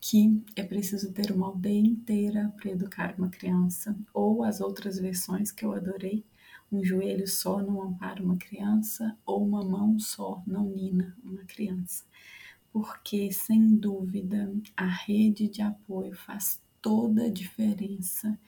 que 0.00 0.42
é 0.54 0.62
preciso 0.62 1.12
ter 1.12 1.32
uma 1.32 1.48
aldeia 1.48 1.80
inteira 1.80 2.52
para 2.56 2.70
educar 2.70 3.14
uma 3.18 3.28
criança, 3.28 3.96
ou 4.14 4.44
as 4.44 4.60
outras 4.60 4.98
versões 4.98 5.50
que 5.50 5.64
eu 5.64 5.72
adorei, 5.72 6.24
um 6.70 6.84
joelho 6.84 7.26
só 7.26 7.62
não 7.62 7.82
ampara 7.82 8.22
uma 8.22 8.36
criança, 8.36 9.16
ou 9.24 9.44
uma 9.44 9.64
mão 9.64 9.98
só 9.98 10.42
não 10.46 10.68
nina 10.68 11.16
uma 11.24 11.42
criança. 11.44 12.04
Porque, 12.72 13.32
sem 13.32 13.74
dúvida, 13.76 14.52
a 14.76 14.86
rede 14.86 15.48
de 15.48 15.62
apoio 15.62 16.14
faz 16.14 16.60
toda 16.80 17.24
a 17.24 17.30
diferença 17.30 18.38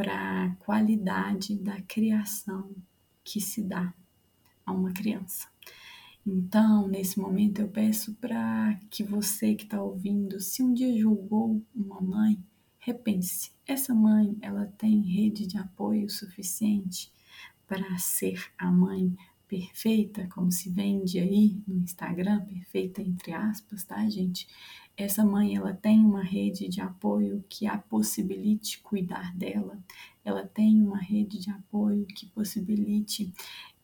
para 0.00 0.44
a 0.44 0.54
qualidade 0.54 1.54
da 1.56 1.78
criação 1.82 2.74
que 3.22 3.38
se 3.38 3.62
dá 3.62 3.92
a 4.64 4.72
uma 4.72 4.94
criança. 4.94 5.46
Então, 6.26 6.88
nesse 6.88 7.20
momento, 7.20 7.60
eu 7.60 7.68
peço 7.68 8.14
para 8.14 8.80
que 8.88 9.04
você 9.04 9.54
que 9.54 9.64
está 9.64 9.82
ouvindo, 9.82 10.40
se 10.40 10.62
um 10.62 10.72
dia 10.72 10.98
julgou 10.98 11.62
uma 11.74 12.00
mãe, 12.00 12.42
repense. 12.78 13.52
Essa 13.66 13.92
mãe, 13.92 14.38
ela 14.40 14.64
tem 14.78 15.02
rede 15.02 15.46
de 15.46 15.58
apoio 15.58 16.08
suficiente 16.08 17.12
para 17.66 17.98
ser 17.98 18.42
a 18.56 18.70
mãe 18.70 19.14
perfeita, 19.46 20.26
como 20.28 20.50
se 20.50 20.70
vende 20.70 21.18
aí 21.18 21.62
no 21.68 21.76
Instagram, 21.76 22.40
perfeita 22.46 23.02
entre 23.02 23.34
aspas, 23.34 23.84
tá, 23.84 24.08
gente? 24.08 24.48
Essa 25.02 25.24
mãe 25.24 25.56
ela 25.56 25.72
tem 25.72 26.04
uma 26.04 26.22
rede 26.22 26.68
de 26.68 26.80
apoio 26.80 27.44
que 27.48 27.66
a 27.66 27.78
possibilite 27.78 28.80
cuidar 28.80 29.34
dela, 29.36 29.78
ela 30.24 30.46
tem 30.46 30.82
uma 30.82 30.98
rede 30.98 31.38
de 31.38 31.50
apoio 31.50 32.04
que 32.06 32.26
possibilite 32.26 33.32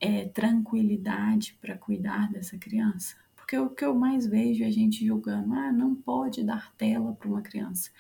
é, 0.01 0.27
tranquilidade 0.27 1.57
para 1.61 1.77
cuidar 1.77 2.31
dessa 2.31 2.59
criança. 2.59 3.17
Porque 3.35 3.57
o 3.57 3.71
que 3.71 3.85
eu 3.85 3.95
mais 3.95 4.27
vejo 4.27 4.65
é 4.65 4.67
a 4.67 4.71
gente 4.71 5.07
julgando, 5.07 5.55
ah, 5.55 5.73
não 5.73 5.95
pode 5.95 6.43
dar 6.45 6.75
tela 6.77 7.13
para 7.15 7.29
uma 7.29 7.43
criança. 7.43 7.91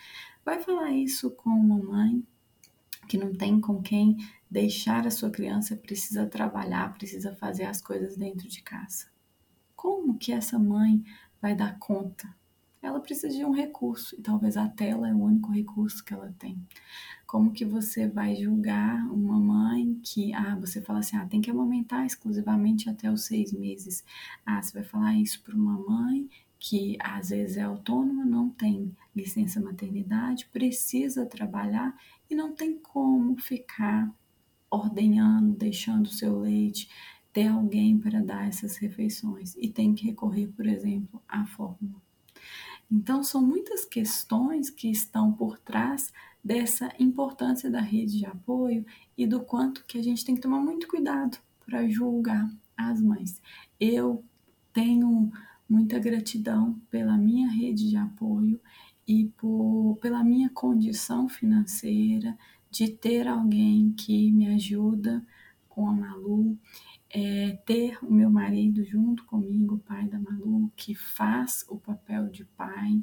Vai 0.44 0.60
falar 0.60 0.90
isso 0.90 1.30
com 1.30 1.50
uma 1.50 1.78
mãe 1.78 2.22
que 3.08 3.16
não 3.16 3.32
tem 3.32 3.60
com 3.60 3.80
quem 3.80 4.16
deixar 4.50 5.06
a 5.06 5.10
sua 5.10 5.30
criança, 5.30 5.76
precisa 5.76 6.26
trabalhar, 6.26 6.92
precisa 6.94 7.34
fazer 7.36 7.64
as 7.64 7.80
coisas 7.80 8.16
dentro 8.16 8.48
de 8.48 8.62
casa. 8.62 9.06
Como 9.74 10.18
que 10.18 10.32
essa 10.32 10.58
mãe 10.58 11.04
vai 11.40 11.54
dar 11.54 11.78
conta 11.78 12.28
ela 12.86 13.00
precisa 13.00 13.28
de 13.28 13.44
um 13.44 13.50
recurso 13.50 14.14
e 14.16 14.22
talvez 14.22 14.56
a 14.56 14.68
tela 14.68 15.08
é 15.08 15.12
o 15.12 15.22
único 15.22 15.50
recurso 15.50 16.04
que 16.04 16.14
ela 16.14 16.34
tem. 16.38 16.56
Como 17.26 17.52
que 17.52 17.64
você 17.64 18.06
vai 18.06 18.36
julgar 18.36 19.04
uma 19.10 19.38
mãe 19.38 19.98
que, 20.02 20.32
ah, 20.32 20.56
você 20.60 20.80
fala 20.80 21.00
assim, 21.00 21.16
ah, 21.16 21.26
tem 21.26 21.40
que 21.40 21.50
amamentar 21.50 22.06
exclusivamente 22.06 22.88
até 22.88 23.10
os 23.10 23.24
seis 23.24 23.52
meses. 23.52 24.04
Ah, 24.44 24.62
você 24.62 24.72
vai 24.72 24.84
falar 24.84 25.14
isso 25.16 25.42
para 25.42 25.56
uma 25.56 25.78
mãe 25.78 26.28
que 26.58 26.96
às 27.00 27.30
vezes 27.30 27.56
é 27.56 27.62
autônoma, 27.62 28.24
não 28.24 28.48
tem 28.48 28.94
licença 29.14 29.60
maternidade, 29.60 30.48
precisa 30.52 31.26
trabalhar 31.26 31.94
e 32.30 32.34
não 32.34 32.54
tem 32.54 32.78
como 32.78 33.36
ficar 33.36 34.10
ordenhando, 34.70 35.52
deixando 35.52 36.06
o 36.06 36.12
seu 36.12 36.38
leite, 36.38 36.88
ter 37.32 37.48
alguém 37.48 37.98
para 37.98 38.22
dar 38.22 38.48
essas 38.48 38.76
refeições 38.76 39.54
e 39.56 39.68
tem 39.68 39.94
que 39.94 40.06
recorrer, 40.06 40.48
por 40.48 40.66
exemplo, 40.66 41.22
à 41.28 41.44
fórmula. 41.46 42.00
Então, 42.90 43.22
são 43.22 43.42
muitas 43.42 43.84
questões 43.84 44.70
que 44.70 44.90
estão 44.90 45.32
por 45.32 45.58
trás 45.58 46.12
dessa 46.42 46.92
importância 46.98 47.70
da 47.70 47.80
rede 47.80 48.18
de 48.18 48.26
apoio 48.26 48.86
e 49.18 49.26
do 49.26 49.40
quanto 49.40 49.84
que 49.84 49.98
a 49.98 50.02
gente 50.02 50.24
tem 50.24 50.34
que 50.34 50.40
tomar 50.40 50.60
muito 50.60 50.86
cuidado 50.86 51.38
para 51.64 51.88
julgar 51.88 52.48
as 52.76 53.00
mães. 53.00 53.42
Eu 53.80 54.24
tenho 54.72 55.32
muita 55.68 55.98
gratidão 55.98 56.80
pela 56.88 57.16
minha 57.16 57.50
rede 57.50 57.88
de 57.90 57.96
apoio 57.96 58.60
e 59.06 59.26
por, 59.36 59.98
pela 60.00 60.22
minha 60.22 60.50
condição 60.50 61.28
financeira 61.28 62.36
de 62.70 62.88
ter 62.88 63.26
alguém 63.26 63.92
que 63.92 64.30
me 64.32 64.48
ajuda 64.54 65.24
com 65.68 65.88
a 65.88 65.92
Malu, 65.92 66.58
é, 67.18 67.52
ter 67.64 67.98
o 68.04 68.12
meu 68.12 68.28
marido 68.28 68.84
junto 68.84 69.24
comigo, 69.24 69.76
o 69.76 69.78
pai 69.78 70.06
da 70.06 70.18
Malu, 70.18 70.70
que 70.76 70.94
faz 70.94 71.64
o 71.66 71.78
papel 71.78 72.28
de 72.28 72.44
pai, 72.44 73.02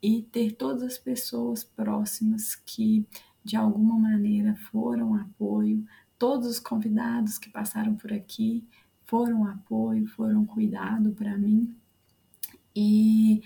e 0.00 0.22
ter 0.22 0.52
todas 0.52 0.82
as 0.82 0.96
pessoas 0.96 1.62
próximas 1.62 2.54
que 2.54 3.06
de 3.44 3.54
alguma 3.54 3.98
maneira 3.98 4.54
foram 4.72 5.14
apoio, 5.14 5.84
todos 6.18 6.48
os 6.48 6.58
convidados 6.58 7.36
que 7.38 7.50
passaram 7.50 7.94
por 7.94 8.14
aqui 8.14 8.66
foram 9.04 9.44
apoio, 9.46 10.06
foram 10.06 10.46
cuidado 10.46 11.12
para 11.12 11.36
mim. 11.36 11.76
E 12.74 13.42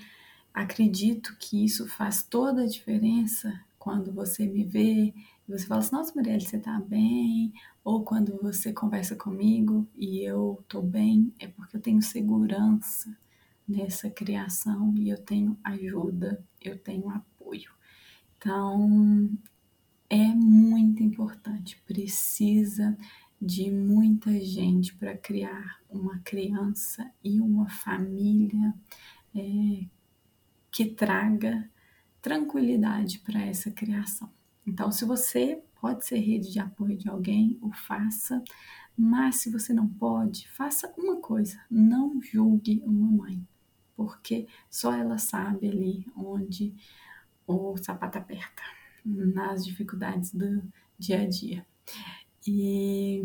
acredito 0.54 1.37
que 1.40 1.64
isso 1.64 1.88
faz 1.88 2.22
toda 2.22 2.62
a 2.62 2.68
diferença 2.68 3.52
quando 3.80 4.12
você 4.12 4.46
me 4.46 4.62
vê 4.62 5.12
você 5.48 5.66
fala 5.66 5.80
assim, 5.80 5.96
nossa, 5.96 6.12
Marielle, 6.14 6.44
você 6.44 6.58
tá 6.58 6.78
bem? 6.78 7.52
Ou 7.82 8.04
quando 8.04 8.38
você 8.42 8.72
conversa 8.72 9.16
comigo 9.16 9.88
e 9.96 10.20
eu 10.22 10.62
tô 10.68 10.82
bem, 10.82 11.32
é 11.38 11.48
porque 11.48 11.76
eu 11.76 11.80
tenho 11.80 12.02
segurança 12.02 13.16
nessa 13.66 14.11
criação 14.11 14.94
e 14.96 15.08
eu 15.08 15.18
tenho 15.18 15.58
ajuda, 15.64 16.44
eu 16.61 16.78
tenho 16.78 17.08
apoio. 17.08 17.70
Então, 18.37 19.30
é 20.11 20.26
muito 20.26 21.02
importante, 21.02 21.82
precisa 21.87 22.96
de 23.40 23.70
muita 23.70 24.38
gente 24.40 24.94
para 24.96 25.16
criar 25.16 25.80
uma 25.88 26.18
criança 26.20 27.11
e 27.22 27.40
uma 27.40 27.68
família 27.70 28.74
é, 29.34 29.87
que 30.70 30.87
traga 30.87 31.70
tranquilidade 32.20 33.20
para 33.20 33.40
essa 33.40 33.70
criação. 33.70 34.38
Então, 34.68 34.92
se 34.92 35.04
você 35.07 35.62
pode 35.81 36.04
ser 36.04 36.18
rede 36.18 36.52
de 36.52 36.61
apoio 36.61 36.96
de 36.96 37.09
alguém, 37.09 37.59
o 37.62 37.72
faça, 37.72 38.42
mas 38.96 39.37
se 39.37 39.50
você 39.50 39.72
não 39.72 39.88
pode, 39.88 40.46
faça 40.50 40.92
uma 40.98 41.16
coisa: 41.16 41.59
não 41.70 42.20
julgue 42.20 42.83
uma 42.85 43.11
mãe, 43.11 43.42
porque 43.96 44.46
só 44.70 44.92
ela 44.92 45.16
sabe 45.16 45.68
ali 45.68 46.07
onde 46.14 46.74
o 47.46 47.76
sapato 47.78 48.18
aperta, 48.18 48.62
nas 49.04 49.64
dificuldades 49.64 50.33
do 50.33 50.62
dia 50.98 51.22
a 51.22 51.26
dia. 51.26 51.66
E 52.46 53.22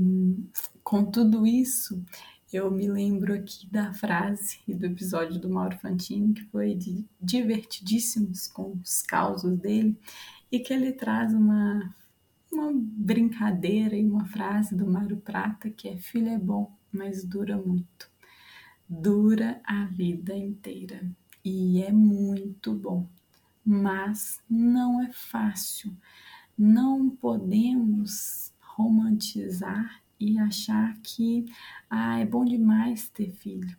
com 0.82 1.04
tudo 1.04 1.46
isso, 1.46 2.02
eu 2.52 2.72
me 2.72 2.88
lembro 2.88 3.34
aqui 3.34 3.68
da 3.70 3.94
frase 3.94 4.60
do 4.68 4.86
episódio 4.86 5.40
do 5.42 5.50
Mauro 5.50 5.78
Fantini, 5.80 6.34
que 6.34 6.44
foi 6.46 6.74
de 6.74 7.06
divertidíssimos 7.20 8.48
com 8.48 8.78
os 8.82 9.02
causos 9.02 9.58
dele, 9.58 9.98
e 10.54 10.60
que 10.60 10.72
ele 10.72 10.94
traz 10.94 11.34
uma, 11.34 11.96
uma 12.52 12.72
brincadeira 12.76 13.96
e 13.96 14.08
uma 14.08 14.26
frase 14.26 14.76
do 14.76 14.86
Mário 14.86 15.18
Prata 15.18 15.68
que 15.68 15.90
é: 15.90 15.98
Filho 15.98 16.30
é 16.30 16.38
bom, 16.38 16.72
mas 16.92 17.26
dura 17.26 17.58
muito. 17.58 18.08
Dura 18.88 19.60
a 19.66 19.86
vida 19.86 20.38
inteira. 20.38 21.10
E 21.44 21.82
é 21.82 21.92
muito 21.92 22.72
bom, 22.76 23.10
mas 23.66 24.40
não 24.48 25.02
é 25.02 25.12
fácil. 25.12 25.92
Não 26.56 27.10
podemos 27.10 28.54
romantizar 28.62 30.04
e 30.20 30.38
achar 30.38 30.96
que 31.02 31.46
ah, 31.90 32.20
é 32.20 32.26
bom 32.28 32.46
demais 32.46 33.10
ter 33.10 33.32
filho. 33.32 33.76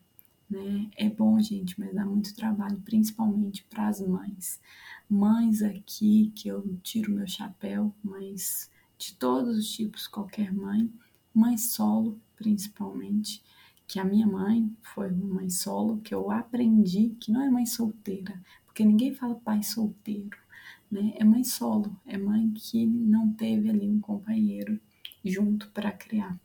Né? 0.51 0.91
É 0.97 1.09
bom, 1.09 1.41
gente, 1.41 1.79
mas 1.79 1.95
dá 1.95 2.05
muito 2.05 2.35
trabalho, 2.35 2.81
principalmente 2.81 3.65
para 3.71 3.89
as 3.89 4.01
mães. 4.01 4.61
Mães 5.09 5.63
aqui, 5.63 6.33
que 6.35 6.49
eu 6.49 6.79
tiro 6.83 7.13
meu 7.13 7.27
chapéu, 7.27 7.95
mas 8.03 8.71
de 8.99 9.15
todos 9.15 9.57
os 9.57 9.71
tipos, 9.71 10.07
qualquer 10.07 10.53
mãe, 10.53 10.91
mãe 11.33 11.57
solo, 11.57 12.19
principalmente, 12.37 13.43
que 13.87 14.01
a 14.01 14.05
minha 14.05 14.27
mãe 14.27 14.75
foi 14.95 15.11
uma 15.11 15.35
mãe 15.35 15.51
solo, 15.51 16.01
que 16.01 16.15
eu 16.15 16.31
aprendi 16.31 17.11
que 17.21 17.31
não 17.31 17.43
é 17.43 17.51
mãe 17.51 17.67
solteira, 17.67 18.41
porque 18.65 18.85
ninguém 18.85 19.15
fala 19.15 19.35
pai 19.35 19.63
solteiro, 19.63 20.39
né? 20.91 21.13
É 21.17 21.25
mãe 21.25 21.45
solo, 21.45 21.95
é 22.07 22.17
mãe 22.17 22.51
que 22.55 22.87
não 22.87 23.33
teve 23.33 23.69
ali 23.71 23.89
um 23.89 24.01
companheiro 24.01 24.81
junto 25.25 25.71
para 25.71 25.93
criar. 25.93 26.39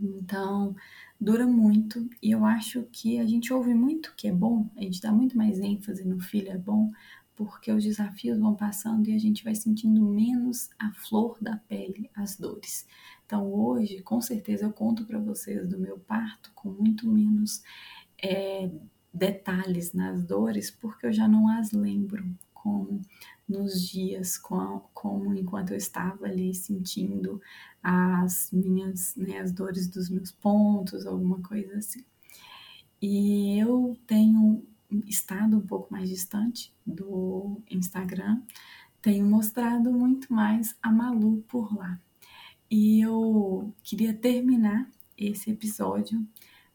Então, 0.00 0.76
dura 1.20 1.46
muito 1.46 2.08
e 2.22 2.30
eu 2.30 2.44
acho 2.44 2.84
que 2.92 3.18
a 3.18 3.26
gente 3.26 3.52
ouve 3.52 3.74
muito 3.74 4.14
que 4.16 4.28
é 4.28 4.32
bom, 4.32 4.68
a 4.76 4.82
gente 4.82 5.00
dá 5.00 5.10
muito 5.12 5.36
mais 5.36 5.58
ênfase 5.58 6.04
no 6.04 6.20
filho 6.20 6.50
é 6.50 6.58
bom, 6.58 6.92
porque 7.38 7.70
os 7.70 7.84
desafios 7.84 8.36
vão 8.36 8.56
passando 8.56 9.06
e 9.08 9.14
a 9.14 9.18
gente 9.18 9.44
vai 9.44 9.54
sentindo 9.54 10.04
menos 10.04 10.68
a 10.76 10.90
flor 10.90 11.38
da 11.40 11.56
pele, 11.56 12.10
as 12.12 12.36
dores. 12.36 12.84
Então, 13.24 13.54
hoje, 13.54 14.02
com 14.02 14.20
certeza, 14.20 14.64
eu 14.64 14.72
conto 14.72 15.06
para 15.06 15.20
vocês 15.20 15.68
do 15.68 15.78
meu 15.78 16.00
parto 16.00 16.50
com 16.52 16.68
muito 16.68 17.08
menos 17.08 17.62
é, 18.20 18.68
detalhes 19.14 19.92
nas 19.92 20.24
dores, 20.24 20.68
porque 20.68 21.06
eu 21.06 21.12
já 21.12 21.28
não 21.28 21.48
as 21.48 21.70
lembro 21.70 22.24
como 22.52 23.00
nos 23.48 23.88
dias, 23.88 24.36
como 24.36 25.32
enquanto 25.32 25.70
eu 25.70 25.76
estava 25.76 26.26
ali 26.26 26.52
sentindo 26.52 27.40
as 27.80 28.50
minhas, 28.52 29.14
né, 29.14 29.38
as 29.38 29.52
dores 29.52 29.86
dos 29.86 30.10
meus 30.10 30.32
pontos, 30.32 31.06
alguma 31.06 31.40
coisa 31.40 31.78
assim. 31.78 32.04
E 33.00 33.56
eu 33.60 33.96
tenho 34.08 34.66
estado 35.06 35.58
um 35.58 35.66
pouco 35.66 35.92
mais 35.92 36.08
distante 36.08 36.72
do 36.86 37.60
Instagram, 37.70 38.42
tenho 39.00 39.26
mostrado 39.26 39.92
muito 39.92 40.32
mais 40.32 40.76
a 40.82 40.90
Malu 40.90 41.44
por 41.48 41.76
lá. 41.76 42.00
E 42.70 43.00
eu 43.00 43.72
queria 43.82 44.12
terminar 44.12 44.90
esse 45.16 45.50
episódio 45.50 46.26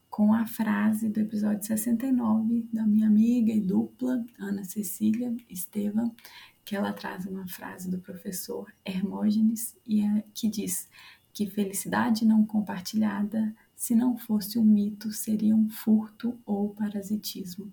com 0.10 0.34
a 0.34 0.45
frase 0.45 1.10
do 1.10 1.19
episódio 1.19 1.63
69 1.63 2.67
da 2.71 2.86
minha 2.86 3.08
amiga 3.08 3.52
e 3.52 3.60
dupla 3.60 4.23
Ana 4.38 4.63
Cecília 4.63 5.36
Estevam, 5.49 6.15
que 6.63 6.76
ela 6.76 6.93
traz 6.93 7.26
uma 7.26 7.47
frase 7.47 7.89
do 7.89 7.99
professor 7.99 8.71
Hermógenes 8.86 9.76
e 9.86 10.02
é, 10.02 10.23
que 10.34 10.47
diz 10.47 10.88
que 11.34 11.49
felicidade 11.49 12.26
não 12.26 12.45
compartilhada, 12.45 13.54
se 13.84 13.93
não 13.93 14.15
fosse 14.15 14.58
um 14.58 14.63
mito, 14.63 15.12
seria 15.12 15.54
um 15.54 15.69
furto 15.69 16.39
ou 16.46 16.69
parasitismo. 16.69 17.69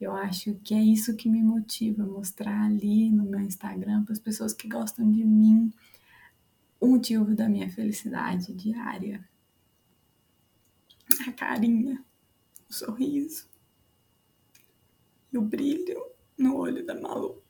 Eu 0.00 0.16
acho 0.16 0.54
que 0.64 0.72
é 0.72 0.80
isso 0.82 1.14
que 1.14 1.28
me 1.28 1.42
motiva, 1.42 2.06
mostrar 2.06 2.64
ali 2.64 3.10
no 3.10 3.24
meu 3.24 3.38
Instagram 3.38 4.02
para 4.02 4.14
as 4.14 4.18
pessoas 4.18 4.54
que 4.54 4.66
gostam 4.66 5.12
de 5.12 5.22
mim 5.22 5.70
o 6.80 6.86
motivo 6.86 7.34
da 7.34 7.50
minha 7.50 7.68
felicidade 7.68 8.54
diária 8.54 9.28
a 11.28 11.32
carinha, 11.32 12.02
o 12.66 12.72
sorriso 12.72 13.46
e 15.30 15.36
o 15.36 15.42
brilho 15.42 16.02
no 16.38 16.56
olho 16.56 16.82
da 16.86 16.98
Malu. 16.98 17.42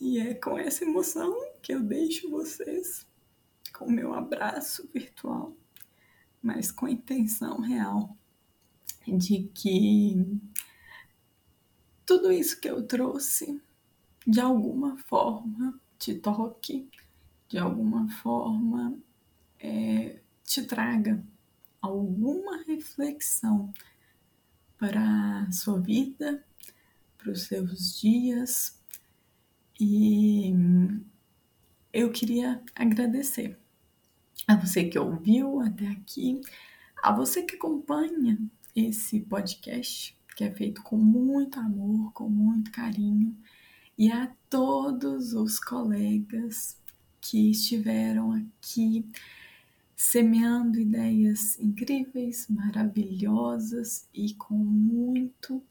E 0.00 0.18
é 0.18 0.34
com 0.34 0.58
essa 0.58 0.82
emoção 0.82 1.32
que 1.62 1.72
eu 1.72 1.80
deixo 1.84 2.28
vocês 2.28 3.06
com 3.74 3.86
o 3.86 3.90
meu 3.90 4.14
abraço 4.14 4.88
virtual, 4.94 5.54
mas 6.40 6.70
com 6.70 6.86
a 6.86 6.90
intenção 6.90 7.60
real 7.60 8.16
de 9.06 9.50
que 9.52 10.40
tudo 12.06 12.32
isso 12.32 12.60
que 12.60 12.68
eu 12.68 12.86
trouxe 12.86 13.60
de 14.26 14.40
alguma 14.40 14.96
forma 14.96 15.78
te 15.98 16.14
toque, 16.14 16.88
de 17.48 17.58
alguma 17.58 18.08
forma 18.08 18.98
é, 19.58 20.20
te 20.44 20.62
traga 20.62 21.22
alguma 21.80 22.62
reflexão 22.62 23.72
para 24.78 25.46
a 25.48 25.52
sua 25.52 25.80
vida, 25.80 26.44
para 27.18 27.30
os 27.30 27.42
seus 27.42 28.00
dias. 28.00 28.80
E 29.80 30.52
eu 31.92 32.10
queria 32.12 32.62
agradecer 32.74 33.58
a 34.46 34.56
você 34.56 34.84
que 34.84 34.98
ouviu 34.98 35.60
até 35.60 35.86
aqui, 35.88 36.40
a 37.02 37.12
você 37.12 37.42
que 37.42 37.56
acompanha 37.56 38.38
esse 38.74 39.20
podcast, 39.20 40.16
que 40.36 40.44
é 40.44 40.52
feito 40.52 40.82
com 40.82 40.96
muito 40.96 41.58
amor, 41.58 42.12
com 42.12 42.28
muito 42.28 42.70
carinho, 42.70 43.36
e 43.96 44.10
a 44.10 44.32
todos 44.50 45.32
os 45.32 45.60
colegas 45.60 46.76
que 47.20 47.50
estiveram 47.50 48.32
aqui 48.32 49.08
semeando 49.96 50.78
ideias 50.78 51.58
incríveis, 51.58 52.46
maravilhosas 52.48 54.08
e 54.12 54.34
com 54.34 54.54
muito 54.54 55.62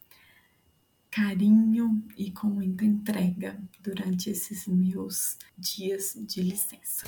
carinho 1.12 2.04
e 2.18 2.32
com 2.32 2.48
muita 2.48 2.86
entrega 2.86 3.62
durante 3.82 4.32
esses 4.32 4.66
meus 4.66 5.38
dias 5.58 6.16
de 6.18 6.42
licença. 6.42 7.06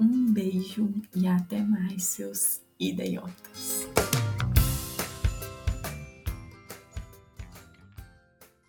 Um 0.00 0.32
beijo 0.32 0.92
e 1.14 1.26
até 1.26 1.60
mais, 1.60 2.04
seus 2.04 2.60
idiotas. 2.78 3.88